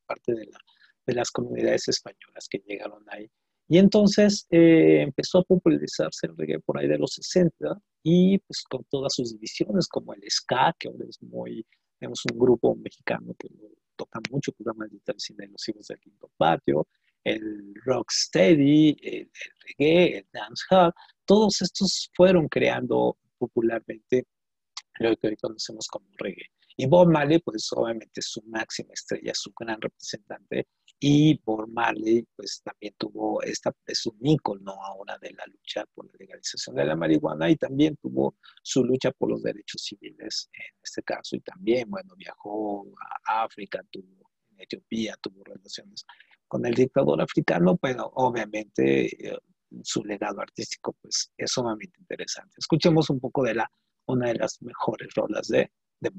[0.05, 0.59] parte de, la,
[1.05, 3.29] de las comunidades españolas que llegaron ahí.
[3.69, 8.63] Y entonces eh, empezó a popularizarse el reggae por ahí de los 60 y pues
[8.63, 11.65] con todas sus divisiones, como el ska, que ahora es muy,
[11.99, 13.49] tenemos un grupo mexicano que
[13.97, 15.01] toca mucho, se llama el
[15.35, 16.87] de los hijos del quinto patio,
[17.23, 19.31] el rocksteady, el, el
[19.77, 20.93] reggae, el dancehall,
[21.25, 24.25] todos estos fueron creando popularmente
[24.99, 26.49] lo que hoy conocemos como reggae.
[26.79, 30.67] Y Bob Marley, pues obviamente su máxima estrella, su gran representante,
[30.99, 36.05] y Bob Marley, pues también tuvo, esta, es un ícono ahora de la lucha por
[36.07, 40.75] la legalización de la marihuana y también tuvo su lucha por los derechos civiles en
[40.83, 41.35] este caso.
[41.35, 42.85] Y también, bueno, viajó
[43.25, 46.05] a África, tuvo Etiopía, tuvo relaciones
[46.47, 49.37] con el dictador africano, pero obviamente eh,
[49.83, 52.55] su legado artístico pues es sumamente interesante.
[52.57, 53.69] Escuchemos un poco de la,
[54.05, 56.11] una de las mejores rolas de, de.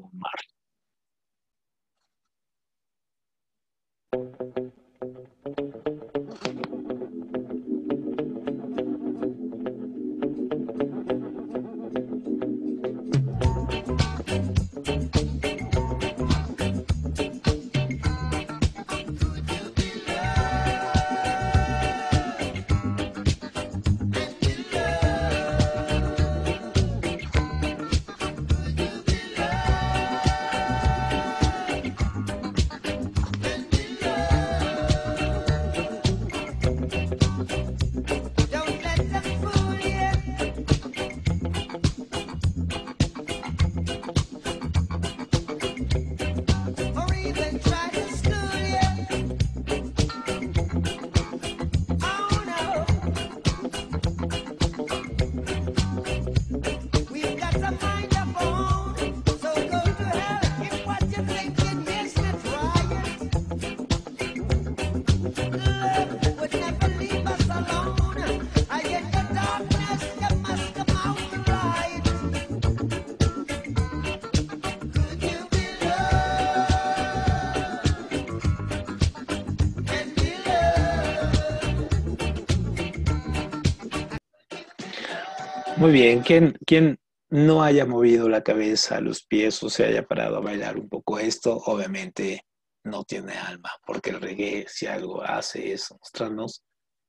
[85.79, 86.99] Muy bien, ¿quién, quién
[87.31, 91.21] no haya movido la cabeza, los pies o se haya parado a bailar un poco
[91.21, 91.57] esto?
[91.67, 92.45] Obviamente
[92.83, 96.65] no tiene alma, porque el reggae si algo hace es mostrarnos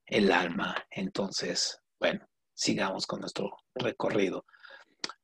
[0.06, 0.76] el alma.
[0.92, 4.46] Entonces, bueno, sigamos con nuestro recorrido.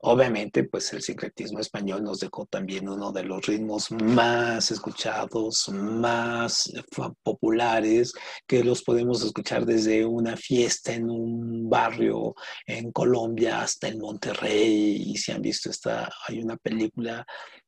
[0.07, 6.71] Obviamente, pues el sincretismo español nos dejó también uno de los ritmos más escuchados, más
[6.91, 8.13] fa- populares,
[8.45, 12.36] que los podemos escuchar desde una fiesta en un barrio
[12.67, 15.11] en Colombia hasta en Monterrey.
[15.11, 17.26] Y si han visto esta, hay una película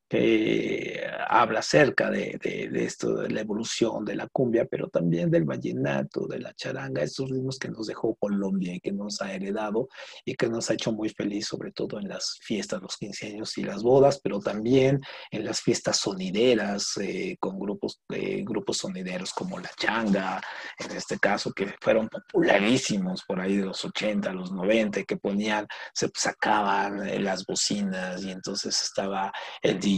[0.09, 5.29] que habla acerca de, de- de esto, de la evolución de la cumbia, pero también
[5.29, 9.33] del vallenato, de la charanga, estos ritmos que nos dejó Colombia y que nos ha
[9.33, 9.89] heredado
[10.25, 13.57] y que nos ha hecho muy feliz, sobre todo en las fiestas, los 15 años
[13.57, 14.99] y las bodas, pero también
[15.31, 20.41] en las fiestas sonideras, eh, con grupos, eh, grupos sonideros como La Changa,
[20.79, 25.67] en este caso, que fueron popularísimos por ahí de los 80, los 90, que ponían,
[25.93, 29.31] se sacaban eh, las bocinas y entonces estaba
[29.61, 29.96] el DJ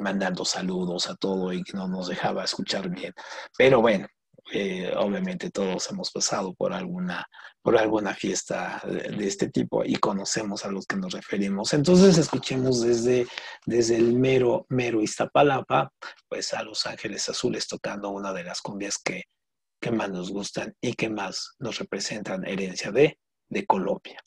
[0.00, 3.12] mandando saludos a todo y que no nos dejaba escuchar bien.
[3.56, 4.06] Pero bueno,
[4.52, 7.24] eh, obviamente todos hemos pasado por alguna,
[7.62, 11.72] por alguna fiesta de, de este tipo y conocemos a los que nos referimos.
[11.72, 13.26] Entonces escuchemos desde,
[13.64, 15.92] desde el mero, mero Iztapalapa,
[16.28, 19.24] pues a Los Ángeles Azules tocando una de las cumbias que,
[19.80, 24.20] que más nos gustan y que más nos representan herencia de, de Colombia.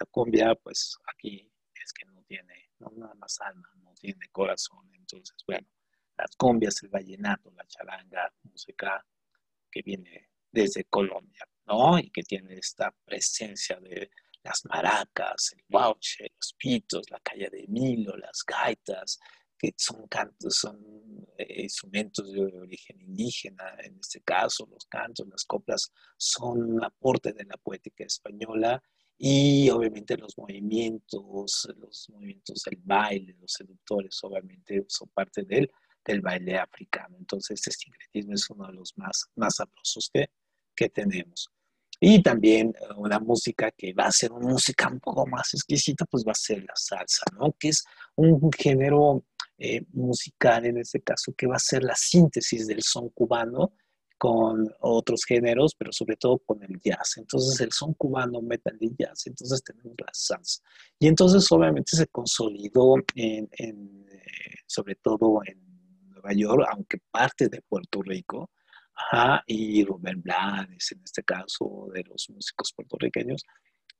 [0.00, 4.88] Esta cumbia, pues aquí es que no tiene, nada más alma, no tiene corazón.
[4.94, 5.66] Entonces, bueno,
[6.16, 9.04] las cumbias, el vallenato, la charanga, música
[9.70, 11.98] que viene desde Colombia, ¿no?
[11.98, 14.10] Y que tiene esta presencia de
[14.42, 19.18] las maracas, el bauche, los pitos, la calle de Milo, las gaitas,
[19.58, 20.80] que son cantos, son
[21.36, 27.34] eh, instrumentos de origen indígena, en este caso, los cantos, las coplas son un aporte
[27.34, 28.82] de la poética española
[29.22, 35.70] y obviamente los movimientos, los movimientos del baile, los seductores, obviamente son parte del,
[36.02, 37.18] del baile africano.
[37.18, 40.30] Entonces, este sincretismo es uno de los más, más sabrosos que,
[40.74, 41.50] que tenemos.
[42.00, 46.06] Y también eh, una música que va a ser una música un poco más exquisita,
[46.06, 47.54] pues va a ser la salsa, ¿no?
[47.58, 47.84] Que es
[48.16, 49.26] un género
[49.58, 53.74] eh, musical en este caso que va a ser la síntesis del son cubano
[54.20, 57.16] con otros géneros, pero sobre todo con el jazz.
[57.16, 60.62] Entonces el son cubano, metal y jazz, entonces tenemos la salsa.
[60.98, 65.58] Y entonces obviamente se consolidó en, en, eh, sobre todo en
[66.10, 68.50] Nueva York, aunque parte de Puerto Rico,
[68.94, 73.46] Ajá, y Rubén Blades, en este caso, de los músicos puertorriqueños,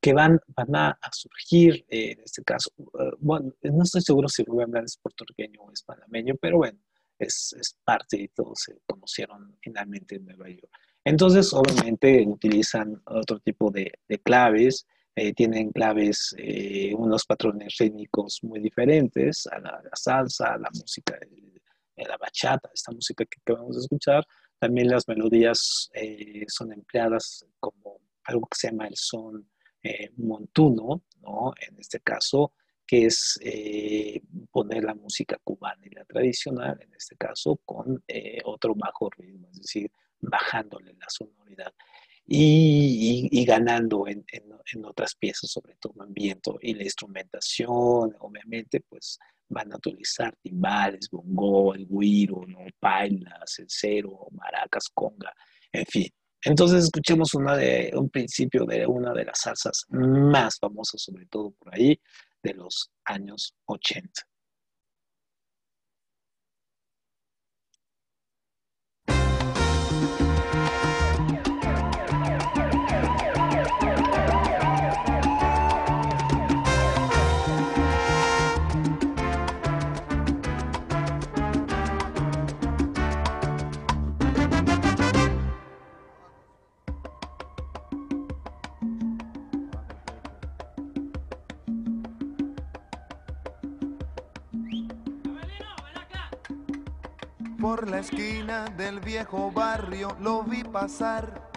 [0.03, 4.29] que van, van a, a surgir, eh, en este caso, uh, bueno, no estoy seguro
[4.29, 6.79] si Rubén Blades es puertorriqueño o es panameño, pero bueno,
[7.21, 10.71] es, es, parte y todos se conocieron finalmente en Nueva York.
[11.05, 18.41] Entonces, obviamente, utilizan otro tipo de, de claves, eh, tienen claves, eh, unos patrones rítmicos
[18.43, 23.41] muy diferentes a la, la salsa, a la música, a la bachata, esta música que
[23.41, 24.25] acabamos de escuchar,
[24.61, 29.49] también las melodías eh, son empleadas como algo que se llama el son
[29.83, 31.55] eh, montuno, ¿no?
[31.67, 32.53] En este caso,
[32.91, 34.21] que es eh,
[34.51, 38.03] poner la música cubana y la tradicional, en este caso, con
[38.45, 41.73] otro bajo ritmo, es decir, bajándole la sonoridad.
[42.27, 46.83] Y, y, y ganando en, en, en, otras piezas, sobre todo en viento y la
[46.83, 52.59] instrumentación, obviamente, pues van a utilizar timbales, bongo, el guiro, ¿no?
[52.81, 53.61] pailas,
[54.33, 55.33] maracas, conga,
[55.71, 56.09] en fin.
[56.43, 61.53] Entonces escuchemos una de, un principio de una de las salsas más famosas, sobre todo
[61.53, 62.01] por ahí,
[62.43, 64.30] de los años 80.
[97.61, 101.51] Por la esquina del viejo barrio lo vi pasar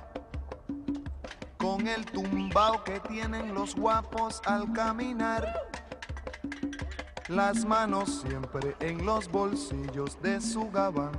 [1.57, 5.47] con el tumbao que tienen los guapos al caminar.
[7.29, 11.13] Las manos siempre en los bolsillos de su gabán.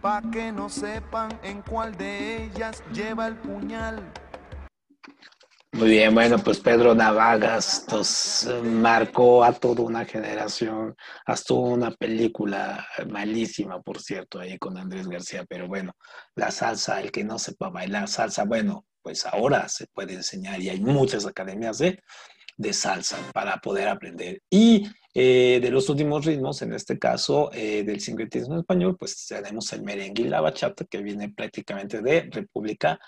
[0.00, 4.10] Pa' que no sepan en cuál de ellas lleva el puñal.
[5.76, 10.96] Muy bien, bueno, pues Pedro Navagas nos marcó a toda una generación,
[11.26, 15.92] hasta una película malísima, por cierto, ahí con Andrés García, pero bueno,
[16.34, 20.70] la salsa, el que no sepa bailar salsa, bueno, pues ahora se puede enseñar y
[20.70, 22.00] hay muchas academias de,
[22.56, 24.40] de salsa para poder aprender.
[24.48, 29.70] Y eh, de los últimos ritmos, en este caso eh, del sincretismo español, pues tenemos
[29.74, 33.00] el merengue y la bachata, que viene prácticamente de República Dominicana.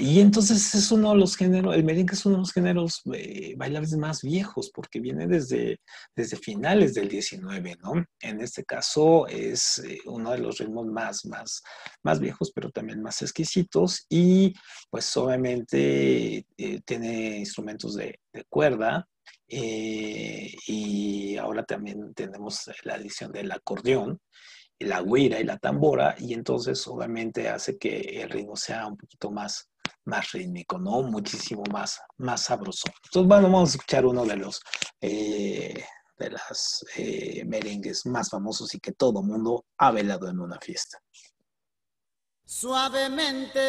[0.00, 3.54] Y entonces es uno de los géneros, el merengue es uno de los géneros eh,
[3.56, 5.80] bailables más viejos, porque viene desde,
[6.14, 8.04] desde finales del 19, ¿no?
[8.20, 11.62] En este caso es eh, uno de los ritmos más, más,
[12.02, 14.06] más viejos, pero también más exquisitos.
[14.08, 14.52] Y
[14.90, 19.06] pues obviamente eh, tiene instrumentos de, de cuerda,
[19.50, 24.20] y ahora también tenemos la adición del acordeón,
[24.80, 29.30] la guira y la tambora, y entonces obviamente hace que el ritmo sea un poquito
[29.30, 29.68] más,
[30.04, 31.02] más rítmico, ¿no?
[31.02, 32.88] Muchísimo más, más sabroso.
[33.04, 34.60] Entonces, bueno, vamos a escuchar uno de los,
[35.00, 35.84] eh,
[36.18, 40.98] de las eh, merengues más famosos y que todo mundo ha velado en una fiesta.
[42.44, 43.60] Suavemente,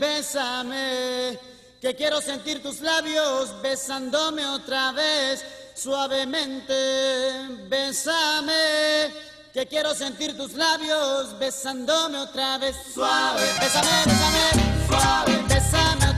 [0.00, 1.38] bésame,
[1.80, 5.44] que quiero sentir tus labios besándome otra vez.
[5.74, 9.10] Suavemente, bésame,
[9.52, 12.74] que quiero sentir tus labios besándome otra vez.
[12.94, 16.11] Suave, bésame, bésame, suave, bésame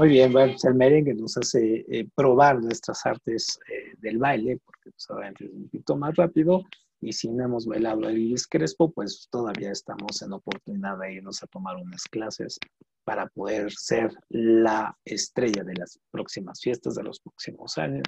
[0.00, 4.58] Muy bien, bueno, pues el merengue nos hace eh, probar nuestras artes eh, del baile,
[4.64, 6.62] porque pues, obviamente es un poquito más rápido,
[7.02, 11.42] y si no hemos bailado el Luis Crespo, pues todavía estamos en oportunidad de irnos
[11.42, 12.58] a tomar unas clases
[13.04, 18.04] para poder ser la estrella de las próximas fiestas, de los próximos años,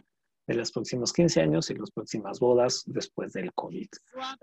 [0.47, 3.89] de los próximos 15 años y las próximas bodas después del COVID.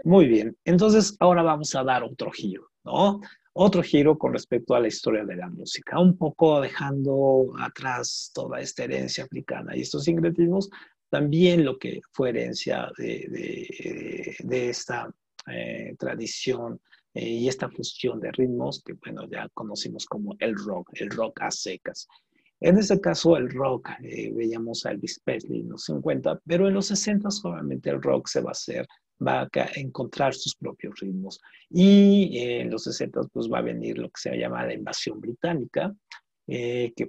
[0.04, 3.20] Muy bien, entonces ahora vamos a dar otro giro, ¿no?
[3.54, 8.62] Otro giro con respecto a la historia de la música, un poco dejando atrás toda
[8.62, 10.70] esta herencia africana y estos sincretismos,
[11.10, 15.10] también lo que fue herencia de, de- de esta
[15.52, 16.80] eh, tradición
[17.14, 21.42] eh, y esta fusión de ritmos que, bueno, ya conocimos como el rock, el rock
[21.42, 22.08] a secas.
[22.62, 26.74] En este caso, el rock, eh, veíamos a Elvis Presley en los 50, pero en
[26.74, 28.86] los 60 obviamente el rock se va a hacer,
[29.26, 31.40] va a encontrar sus propios ritmos.
[31.70, 35.22] Y eh, en los 60 pues va a venir lo que se llama la invasión
[35.22, 35.94] británica,
[36.52, 37.08] eh, que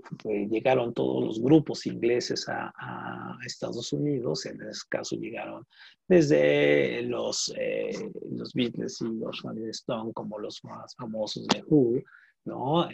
[0.51, 5.66] llegaron todos los grupos ingleses a, a Estados Unidos, en este caso llegaron
[6.07, 12.03] desde los, eh, los Beatles y los Rolling Stones como los más famosos de Who,
[12.44, 12.86] ¿no?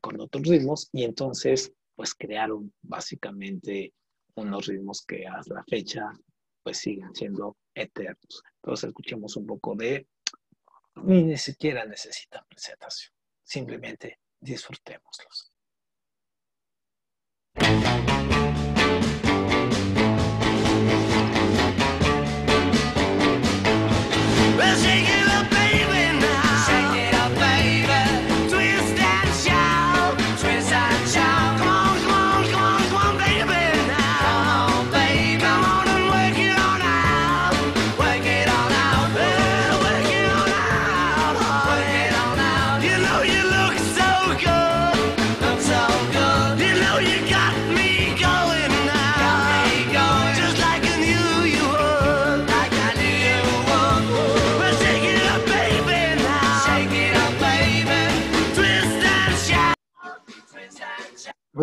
[0.00, 3.94] Con otros ritmos, y entonces pues crearon básicamente
[4.34, 6.10] unos ritmos que a la fecha
[6.62, 8.42] pues siguen siendo eternos.
[8.62, 10.06] Entonces escuchemos un poco de,
[11.02, 15.52] ni siquiera necesitan presentación, simplemente disfrutémoslos.
[24.56, 25.13] Well,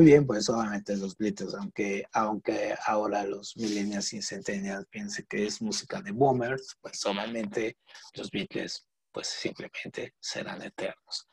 [0.01, 5.45] Muy bien, pues obviamente los Beatles, aunque, aunque ahora los millennials y centennials piensen que
[5.45, 7.77] es música de boomers, pues obviamente
[8.15, 11.27] los Beatles pues simplemente serán eternos.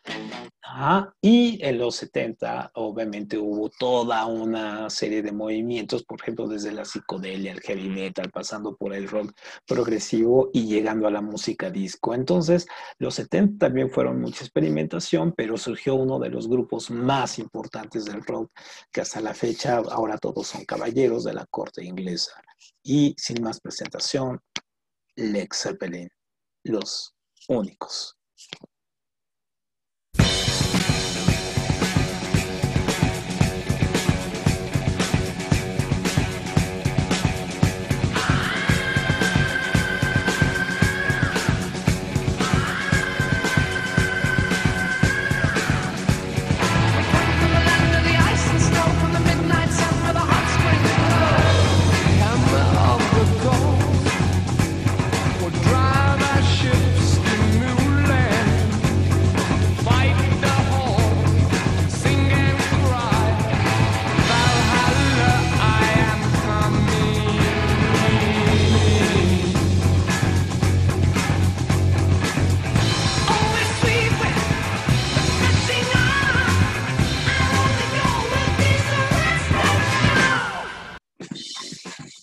[0.62, 6.72] Ajá, Y en los 70 obviamente hubo toda una serie de movimientos, por ejemplo desde
[6.72, 9.33] la psicodelia, el heavy metal, pasando por el rock
[9.66, 12.14] progresivo y llegando a la música disco.
[12.14, 12.66] Entonces
[12.99, 18.22] los 70 también fueron mucha experimentación, pero surgió uno de los grupos más importantes del
[18.24, 18.51] rock,
[18.93, 22.33] que hasta la fecha ahora todos son caballeros de la corte inglesa.
[22.83, 24.41] Y sin más presentación,
[25.16, 26.09] Led Zeppelin,
[26.64, 27.14] los
[27.49, 28.16] únicos.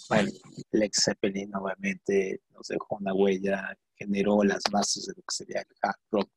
[0.10, 0.30] Bueno,
[0.72, 5.76] Led Zeppelin obviamente nos dejó una huella, generó las bases de lo que sería el
[5.82, 6.30] hard rock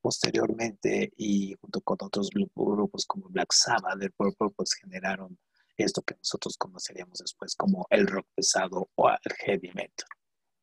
[0.00, 5.38] posteriormente y junto con otros grupo- grupos como Black Sabbath, The Purple, pues generaron
[5.76, 10.08] esto que nosotros conoceríamos después como el rock pesado o el heavy metal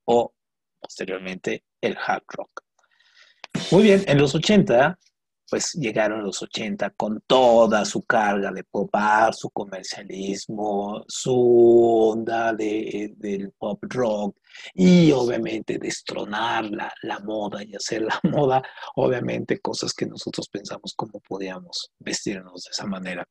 [0.06, 0.34] o
[0.80, 2.62] posteriormente el hard rock.
[3.72, 5.00] Muy bien, en los 80
[5.50, 12.54] pues llegaron los 80 con toda su carga de pop art, su comercialismo, su onda
[12.54, 14.38] de, del pop rock
[14.74, 18.62] y obviamente destronar la, la moda y hacer la moda,
[18.96, 23.26] obviamente cosas que nosotros pensamos cómo podíamos vestirnos de esa manera.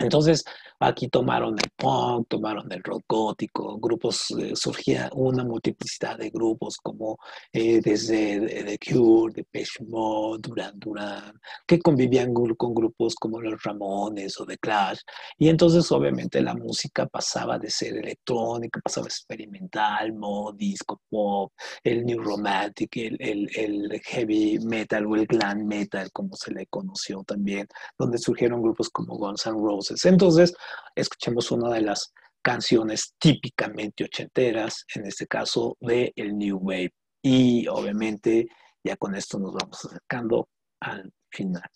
[0.00, 0.44] Entonces,
[0.78, 6.76] aquí tomaron el punk, tomaron el rock gótico, grupos, eh, surgía una multiplicidad de grupos
[6.76, 7.18] como
[7.52, 11.32] eh, desde The Cure, Depeche Mode, Duran Duran,
[11.66, 15.00] que convivían con grupos como los Ramones o The Clash.
[15.36, 21.52] Y entonces, obviamente, la música pasaba de ser electrónica, pasaba a experimental, mod, disco, pop,
[21.82, 26.66] el new romantic, el, el- el heavy metal o el glam metal, como se le
[26.66, 27.66] conoció también
[27.98, 29.87] donde surgieron grupos como Guns N' Roses.
[30.04, 30.54] Entonces,
[30.94, 32.12] escuchemos una de las
[32.42, 36.92] canciones típicamente ochenteras, en este caso de el New Wave.
[37.22, 38.46] Y obviamente,
[38.84, 40.48] ya con esto nos vamos acercando
[40.80, 41.68] al final.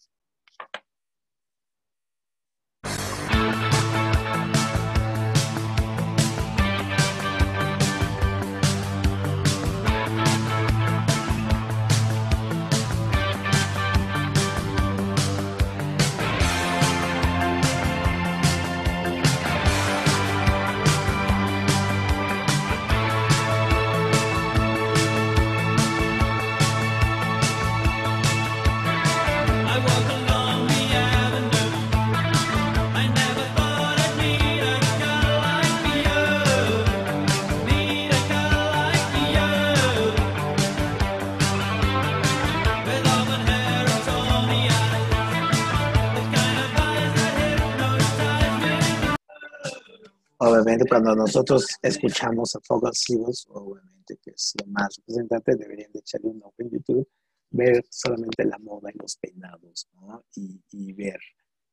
[50.45, 56.01] Obviamente, cuando nosotros escuchamos a Fogal Seagulls, obviamente que es lo más representante, deberían de
[56.01, 57.09] echarle un ojo en YouTube,
[57.51, 60.25] ver solamente la moda y los peinados, ¿no?
[60.35, 61.21] Y, y ver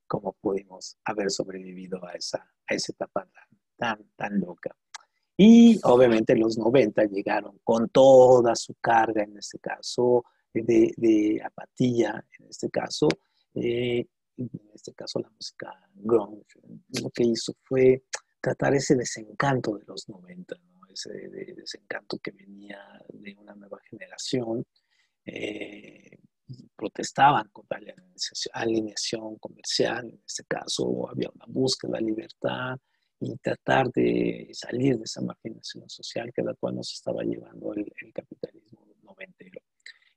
[0.05, 3.27] cómo pudimos haber sobrevivido a esa, a esa etapa
[3.75, 4.75] tan, tan loca.
[5.35, 12.23] Y obviamente los 90 llegaron con toda su carga, en este caso, de, de apatía,
[12.37, 13.07] en este caso,
[13.55, 14.05] eh,
[14.37, 16.59] en este caso la música grunge,
[17.01, 18.03] lo que hizo fue
[18.41, 20.81] tratar ese desencanto de los 90, ¿no?
[20.91, 22.79] ese de- desencanto que venía
[23.13, 24.65] de una nueva generación.
[25.25, 26.17] eh,
[26.75, 27.93] protestaban contra la
[28.53, 32.77] alineación, comercial, en este caso había una búsqueda de libertad
[33.19, 37.91] y tratar de salir de esa marginación social que la cual nos estaba llevando el,
[38.01, 39.61] el capitalismo noventero.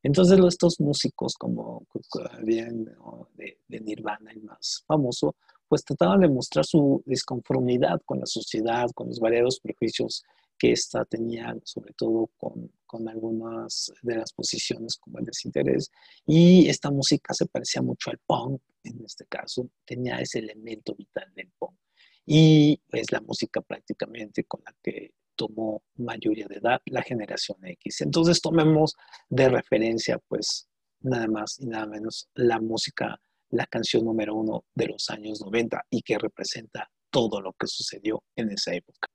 [0.03, 3.29] Entonces estos músicos como Cobain, ¿no?
[3.35, 5.37] de, de Nirvana, el más famoso,
[5.73, 10.23] pues trataban de mostrar su disconformidad con la sociedad, con los variados prejuicios
[10.59, 15.91] que ésta tenía, sobre todo con, con algunas de las posiciones como el desinterés.
[16.27, 21.33] Y esta música se parecía mucho al punk, en este caso, tenía ese elemento vital
[21.35, 21.79] del punk.
[22.27, 28.03] Y es la música prácticamente con la que tomó mayoría de edad la generación X.
[28.03, 28.95] Entonces tomemos
[29.31, 30.69] de referencia, pues,
[31.01, 33.19] nada más y nada menos la música,
[33.53, 38.23] la canción número uno de los años 90 y que representa todo lo que sucedió
[38.35, 39.09] en esa época.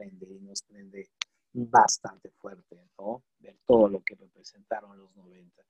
[0.00, 1.10] Prende y nos prende
[1.52, 3.22] bastante fuerte, ¿no?
[3.40, 5.62] Ver todo lo que representaron los 90.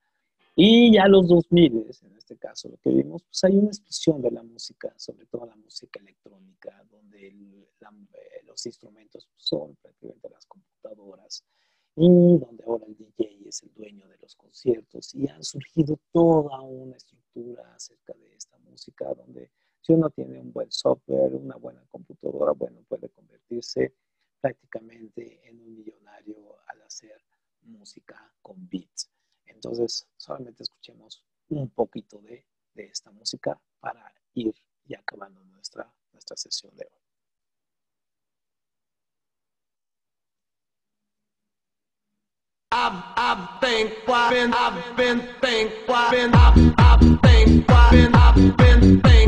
[0.55, 4.31] Y ya los 2000, en este caso, lo que vimos, pues hay una explosión de
[4.31, 10.29] la música, sobre todo la música electrónica, donde el- la- eh, los instrumentos son prácticamente
[10.29, 11.43] las computadoras
[11.95, 16.59] y donde ahora el DJ es el dueño de los conciertos y ha surgido toda
[16.61, 19.51] una estructura acerca de esta música donde
[19.81, 23.93] si uno tiene un buen software, una buena computadora, bueno, puede convertirse
[24.41, 27.23] prácticamente en un millonario al hacer
[27.61, 29.09] música con beats.
[29.45, 36.35] Entonces, solamente escuchemos un poquito de, de esta música para ir y acabando nuestra, nuestra
[36.35, 36.97] sesión de hoy.
[42.73, 43.91] I've, I've been,
[44.53, 45.71] I've been, think,
[46.09, 49.21] been, I've, I've been, been, I've been, been,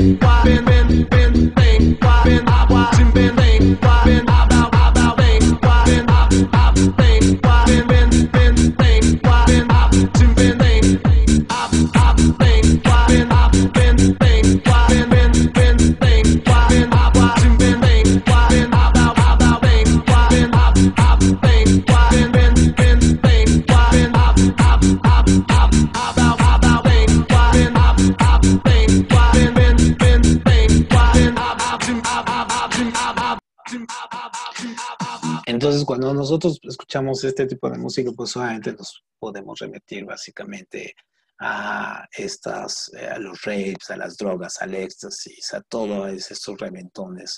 [36.34, 40.95] nosotros escuchamos este tipo de música, pues obviamente nos podemos remitir básicamente
[41.39, 47.36] a estas, eh, a los rapes, a las drogas, al éxtasis, a todos estos reventones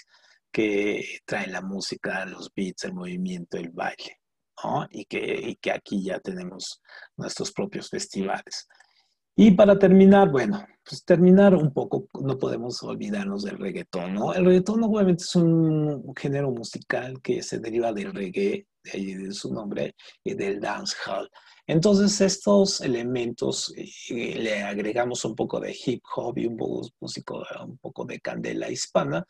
[0.49, 4.21] que traen la música, los beats, el movimiento, el baile,
[4.63, 4.87] ¿no?
[4.89, 6.81] Y que, y que aquí ya tenemos
[7.17, 8.67] nuestros propios festivales.
[9.35, 14.33] Y para terminar, bueno, pues terminar un poco, no podemos olvidarnos del reggaetón, ¿no?
[14.33, 19.33] El reggaetón obviamente es un género musical que se deriva del reggae, de ahí de
[19.33, 21.29] su nombre, y del dancehall.
[21.67, 27.43] Entonces estos elementos eh, le agregamos un poco de hip hop y un poco, músico,
[27.65, 29.25] un poco de candela hispana,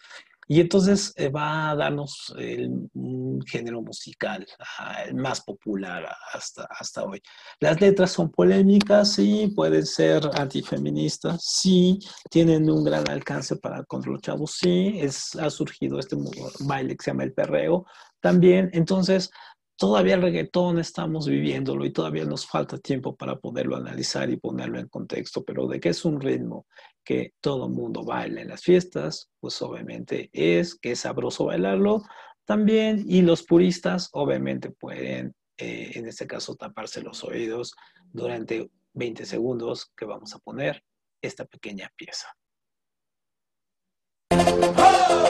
[0.47, 4.45] y entonces eh, va a darnos el, un género musical
[4.77, 7.21] ah, el más popular hasta, hasta hoy.
[7.59, 11.99] Las letras son polémicas, sí, pueden ser antifeministas, sí,
[12.29, 16.15] tienen un gran alcance para contra los chavos, sí, es, ha surgido este
[16.59, 17.85] baile que se llama el perreo
[18.25, 18.71] también.
[18.73, 19.29] Entonces,
[19.77, 24.79] todavía el reggaetón estamos viviéndolo y todavía nos falta tiempo para poderlo analizar y ponerlo
[24.79, 26.65] en contexto, pero de que es un ritmo
[27.03, 32.01] que todo mundo baila en las fiestas, pues obviamente es que es sabroso bailarlo
[32.45, 37.75] también y los puristas obviamente pueden, eh, en este caso, taparse los oídos
[38.11, 40.83] durante 20 segundos que vamos a poner
[41.21, 42.27] esta pequeña pieza.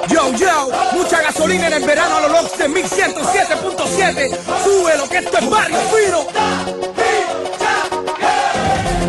[0.07, 4.37] Yo, yo, mucha gasolina en el verano a los locks de 1107.7.
[4.63, 6.27] Sube lo que esto es barrio fino.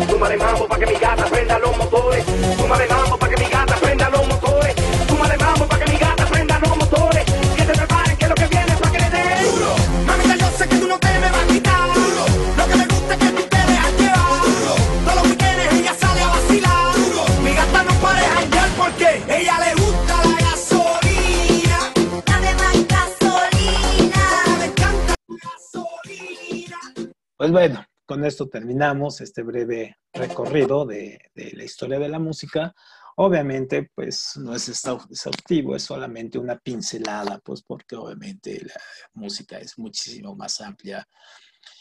[0.09, 2.26] Súmale mambo pa' que mi gata prenda los motores.
[27.47, 32.75] Pues bueno, con esto terminamos este breve recorrido de, la historia de la música.
[33.15, 38.73] Obviamente, pues no es exhau- exhaustivo, es solamente una pincelada, pues porque obviamente la
[39.13, 41.07] música es muchísimo más amplia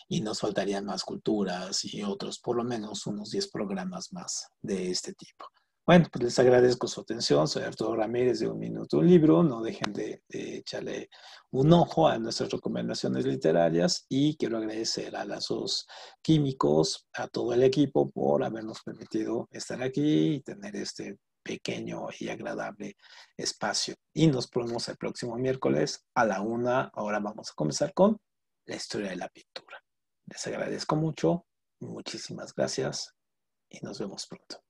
[0.07, 4.93] y nos faltarían más culturas y otros, por lo menos unos 10 programas más de
[4.93, 5.47] este tipo.
[5.87, 7.47] Bueno, pues les agradezco su atención.
[7.47, 9.45] Soy Arturo Ramírez de Un Minuto Un Libro.
[9.45, 11.09] No dejen de, echarle
[11.53, 15.87] un ojo a nuestras recomendaciones literarias y quiero agradecer a los
[16.23, 22.31] químicos, a todo el equipo por habernos permitido estar aquí y tener este pequeño y
[22.31, 22.97] agradable
[23.37, 23.95] espacio.
[24.13, 26.91] Y nos vemos el próximo miércoles a la una.
[26.95, 28.19] Ahora vamos a comenzar con
[28.65, 29.81] la historia de la pintura.
[30.27, 31.47] Les agradezco mucho,
[31.79, 33.15] muchísimas gracias
[33.71, 34.66] y nos vemos pronto.